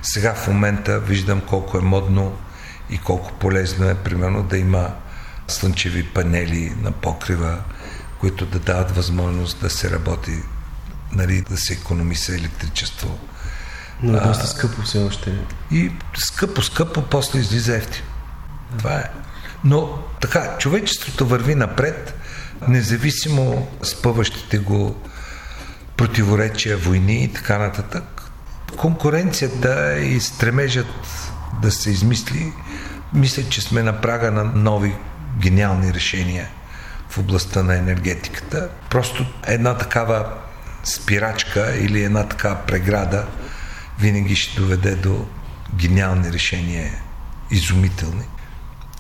Сега 0.03 0.35
в 0.35 0.49
момента 0.49 1.01
виждам 1.01 1.41
колко 1.41 1.79
е 1.79 1.81
модно 1.81 2.39
и 2.91 2.99
колко 2.99 3.33
полезно 3.33 3.89
е, 3.89 3.95
примерно, 3.95 4.43
да 4.43 4.59
има 4.59 4.91
слънчеви 5.49 6.07
панели 6.07 6.73
на 6.81 6.93
покрива, 6.93 7.59
които 8.21 8.47
да 8.47 8.59
дават 8.59 8.97
възможност 8.97 9.61
да 9.61 9.71
се 9.71 9.91
работи, 9.91 10.39
нали, 11.13 11.41
да 11.41 11.57
се 11.57 11.73
економиса 11.73 12.35
електричество. 12.35 13.19
Но 14.03 14.19
е 14.19 14.21
доста 14.21 14.47
скъпо 14.47 14.83
все 14.83 14.99
още. 14.99 15.39
И 15.71 15.93
скъпо, 16.17 16.63
скъпо, 16.63 17.03
после 17.03 17.39
излиза 17.39 17.77
ефтино. 17.77 18.14
Това 18.79 18.93
е. 18.93 19.11
Но 19.65 19.99
така, 20.21 20.59
човечеството 20.59 21.27
върви 21.27 21.55
напред, 21.55 22.15
независимо 22.69 23.69
спъващите 23.83 24.59
го 24.59 25.03
противоречия, 25.97 26.77
войни 26.77 27.25
и 27.25 27.33
така 27.33 27.59
нататък. 27.59 28.23
Конкуренцията 28.77 29.99
и 29.99 30.21
стремежът 30.21 30.87
да 31.63 31.71
се 31.71 31.91
измисли, 31.91 32.53
мисля, 33.13 33.43
че 33.49 33.61
сме 33.61 33.83
на 33.83 34.01
прага 34.01 34.31
на 34.31 34.45
нови 34.45 34.95
гениални 35.39 35.95
решения 35.95 36.49
в 37.09 37.19
областта 37.19 37.63
на 37.63 37.77
енергетиката. 37.77 38.69
Просто 38.91 39.27
една 39.47 39.77
такава 39.77 40.33
спирачка 40.85 41.77
или 41.77 42.03
една 42.03 42.29
такава 42.29 42.57
преграда 42.67 43.27
винаги 43.99 44.37
ще 44.37 44.61
доведе 44.61 44.95
до 44.95 45.27
гениални 45.77 46.33
решения, 46.33 46.93
изумителни. 47.51 48.25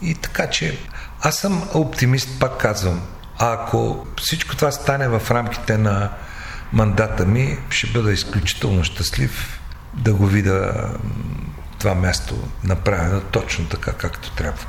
И 0.04 0.14
така 0.14 0.50
че 0.50 0.78
аз 1.22 1.36
съм 1.36 1.62
оптимист, 1.74 2.40
пак 2.40 2.60
казвам. 2.60 3.00
А 3.38 3.52
ако 3.52 4.06
всичко 4.16 4.56
това 4.56 4.70
стане 4.70 5.08
в 5.08 5.30
рамките 5.30 5.78
на 5.78 6.10
мандата 6.72 7.26
ми, 7.26 7.58
ще 7.70 7.86
бъда 7.86 8.12
изключително 8.12 8.84
щастлив 8.84 9.60
да 9.94 10.14
го 10.14 10.26
видя 10.26 10.90
това 11.78 11.94
място 11.94 12.48
направено 12.64 13.20
точно 13.20 13.64
така, 13.64 13.92
както 13.92 14.30
трябва. 14.30 14.66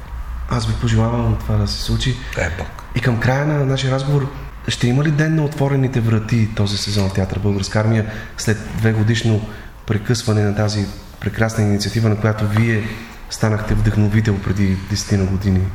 Аз 0.49 0.67
ви 0.67 0.73
пожелавам 0.81 1.37
това 1.39 1.55
да 1.55 1.67
се 1.67 1.83
случи. 1.83 2.15
Дай 2.35 2.49
Бог. 2.57 2.67
И 2.95 3.01
към 3.01 3.19
края 3.19 3.45
на 3.45 3.65
нашия 3.65 3.91
разговор, 3.91 4.31
ще 4.67 4.87
има 4.87 5.03
ли 5.03 5.11
ден 5.11 5.35
на 5.35 5.45
отворените 5.45 5.99
врати 5.99 6.49
този 6.55 6.77
сезон 6.77 7.09
в 7.09 7.13
Театър 7.13 7.39
Българска 7.39 7.79
армия 7.79 8.11
след 8.37 8.57
две 8.77 8.93
годишно 8.93 9.49
прекъсване 9.87 10.43
на 10.43 10.55
тази 10.55 10.85
прекрасна 11.19 11.63
инициатива, 11.63 12.09
на 12.09 12.17
която 12.17 12.47
вие 12.47 12.87
станахте 13.35 13.73
вдъхновител 13.73 14.41
преди 14.41 14.77
10 14.77 15.17
на 15.17 15.25
години? 15.25 15.67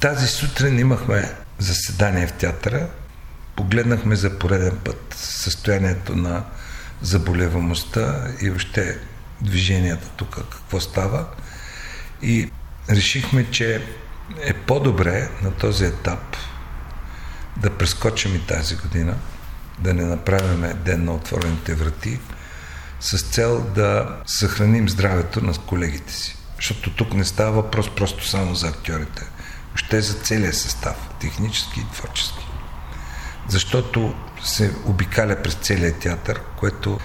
Тази 0.00 0.26
сутрин 0.26 0.78
имахме 0.78 1.32
заседание 1.58 2.26
в 2.26 2.32
театъра. 2.32 2.88
Погледнахме 3.56 4.16
за 4.16 4.38
пореден 4.38 4.78
път 4.84 5.14
състоянието 5.18 6.16
на 6.16 6.44
заболеваността 7.02 8.28
и 8.40 8.50
още 8.50 8.98
движенията 9.40 10.08
тук, 10.16 10.34
какво 10.34 10.80
става. 10.80 11.26
И 12.22 12.50
решихме, 12.90 13.50
че 13.50 13.82
е 14.42 14.52
по-добре 14.54 15.28
на 15.42 15.50
този 15.50 15.84
етап 15.84 16.36
да 17.56 17.70
прескочим 17.70 18.34
и 18.34 18.46
тази 18.46 18.76
година, 18.76 19.14
да 19.78 19.94
не 19.94 20.04
направим 20.04 20.72
ден 20.84 21.04
на 21.04 21.14
отворените 21.14 21.74
врати, 21.74 22.18
с 23.00 23.22
цел 23.22 23.70
да 23.74 24.16
съхраним 24.26 24.88
здравето 24.88 25.44
на 25.44 25.52
колегите 25.52 26.12
си. 26.12 26.35
Защото 26.56 26.90
тук 26.90 27.14
не 27.14 27.24
става 27.24 27.52
въпрос 27.52 27.94
просто 27.94 28.28
само 28.28 28.54
за 28.54 28.68
актьорите, 28.68 29.22
още 29.74 30.00
за 30.00 30.14
целия 30.14 30.52
състав, 30.52 30.96
технически 31.20 31.80
и 31.80 31.92
творчески. 31.92 32.46
Защото 33.48 34.14
се 34.44 34.74
обикаля 34.84 35.36
през 35.42 35.54
целия 35.54 35.98
театър, 35.98 36.40
което 36.56 36.98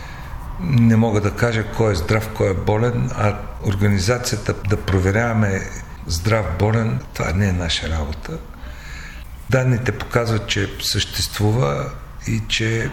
не 0.60 0.96
мога 0.96 1.22
да 1.22 1.36
кажа 1.36 1.72
кой 1.78 1.92
е 1.92 1.96
здрав, 1.96 2.30
кой 2.34 2.52
е 2.52 2.54
болен, 2.54 3.12
а 3.16 3.38
организацията 3.66 4.54
да 4.54 4.78
проверяваме 4.78 5.70
здрав, 6.08 6.46
болен, 6.60 7.00
това 7.14 7.32
не 7.34 7.48
е 7.48 7.54
наша 7.54 7.90
работа. 7.90 8.38
Данните 9.50 9.92
показват, 9.92 10.48
че 10.48 10.70
съществува 10.82 11.92
и 12.28 12.42
че 12.48 12.92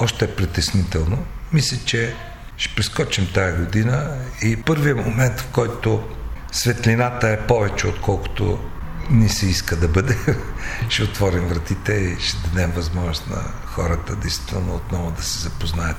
още 0.00 0.24
е 0.24 0.34
притеснително. 0.34 1.24
Мисля, 1.52 1.76
че 1.84 2.14
ще 2.62 2.74
прескочим 2.74 3.28
тая 3.34 3.56
година 3.56 4.18
и 4.42 4.62
първият 4.62 5.06
момент, 5.06 5.40
в 5.40 5.46
който 5.52 6.02
светлината 6.52 7.28
е 7.28 7.46
повече, 7.46 7.86
отколкото 7.86 8.58
ни 9.10 9.28
се 9.28 9.46
иска 9.46 9.76
да 9.76 9.88
бъде, 9.88 10.16
ще 10.88 11.02
отворим 11.02 11.48
вратите 11.48 11.92
и 11.92 12.20
ще 12.20 12.48
дадем 12.48 12.70
възможност 12.70 13.30
на 13.30 13.42
хората 13.66 14.16
действително 14.16 14.74
отново 14.74 15.10
да 15.10 15.22
се 15.22 15.38
запознаят 15.38 15.96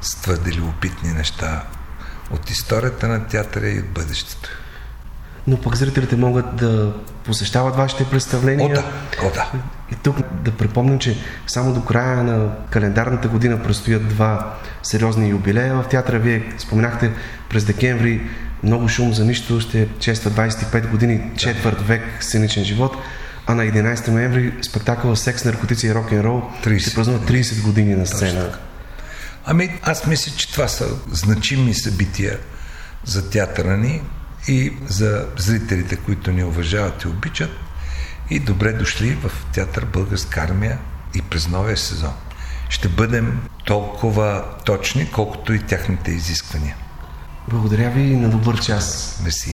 с 0.00 0.14
твърде 0.14 0.52
любопитни 0.52 1.12
неща 1.12 1.64
от 2.30 2.50
историята 2.50 3.08
на 3.08 3.26
театъра 3.26 3.68
и 3.68 3.78
от 3.78 3.88
бъдещето. 3.88 4.48
Но 5.46 5.60
пък 5.60 5.76
зрителите 5.76 6.16
могат 6.16 6.56
да 6.56 6.94
посещават 7.24 7.76
вашите 7.76 8.04
представления. 8.04 8.66
О, 8.66 8.74
да. 8.74 8.84
О, 9.26 9.30
да. 9.34 9.50
И 9.92 9.94
тук 9.94 10.16
да 10.44 10.50
припомним, 10.50 10.98
че 10.98 11.16
само 11.46 11.74
до 11.74 11.84
края 11.84 12.22
на 12.22 12.48
календарната 12.70 13.28
година 13.28 13.62
предстоят 13.62 14.08
два 14.08 14.54
сериозни 14.82 15.28
юбилея 15.28 15.74
в 15.74 15.88
театъра. 15.88 16.18
Вие 16.18 16.54
споменахте 16.58 17.12
през 17.50 17.64
декември 17.64 18.20
много 18.62 18.88
шум 18.88 19.14
за 19.14 19.24
нищо 19.24 19.60
ще 19.60 19.88
чества 19.98 20.30
25 20.30 20.90
години, 20.90 21.30
четвърт 21.36 21.86
век 21.86 22.02
сценичен 22.20 22.64
живот, 22.64 22.96
а 23.46 23.54
на 23.54 23.62
11 23.62 24.08
ноември 24.08 24.52
спектакъл 24.62 25.16
Секс, 25.16 25.44
наркотици 25.44 25.86
и 25.86 25.94
рок-н-рол 25.94 26.42
ще 26.78 26.94
празнува 26.94 27.18
30 27.18 27.62
години 27.62 27.94
на 27.94 28.06
сцена. 28.06 28.58
Ами 29.44 29.78
аз 29.82 30.06
мисля, 30.06 30.32
че 30.36 30.52
това 30.52 30.68
са 30.68 30.86
значими 31.12 31.74
събития 31.74 32.38
за 33.04 33.30
театъра 33.30 33.76
ни 33.76 34.02
и 34.48 34.72
за 34.86 35.26
зрителите, 35.36 35.96
които 35.96 36.32
ни 36.32 36.44
уважават 36.44 37.02
и 37.02 37.08
обичат. 37.08 37.50
И 38.30 38.38
добре 38.38 38.72
дошли 38.72 39.10
в 39.14 39.30
театър 39.52 39.84
Българска 39.84 40.40
армия 40.40 40.78
и 41.14 41.22
през 41.22 41.48
новия 41.48 41.76
сезон. 41.76 42.12
Ще 42.68 42.88
бъдем 42.88 43.40
толкова 43.64 44.44
точни, 44.64 45.10
колкото 45.10 45.52
и 45.52 45.62
тяхните 45.62 46.10
изисквания. 46.10 46.76
Благодаря 47.48 47.90
ви 47.90 48.00
и 48.00 48.16
на 48.16 48.30
добър 48.30 48.60
час. 48.60 49.20
Мерси. 49.24 49.55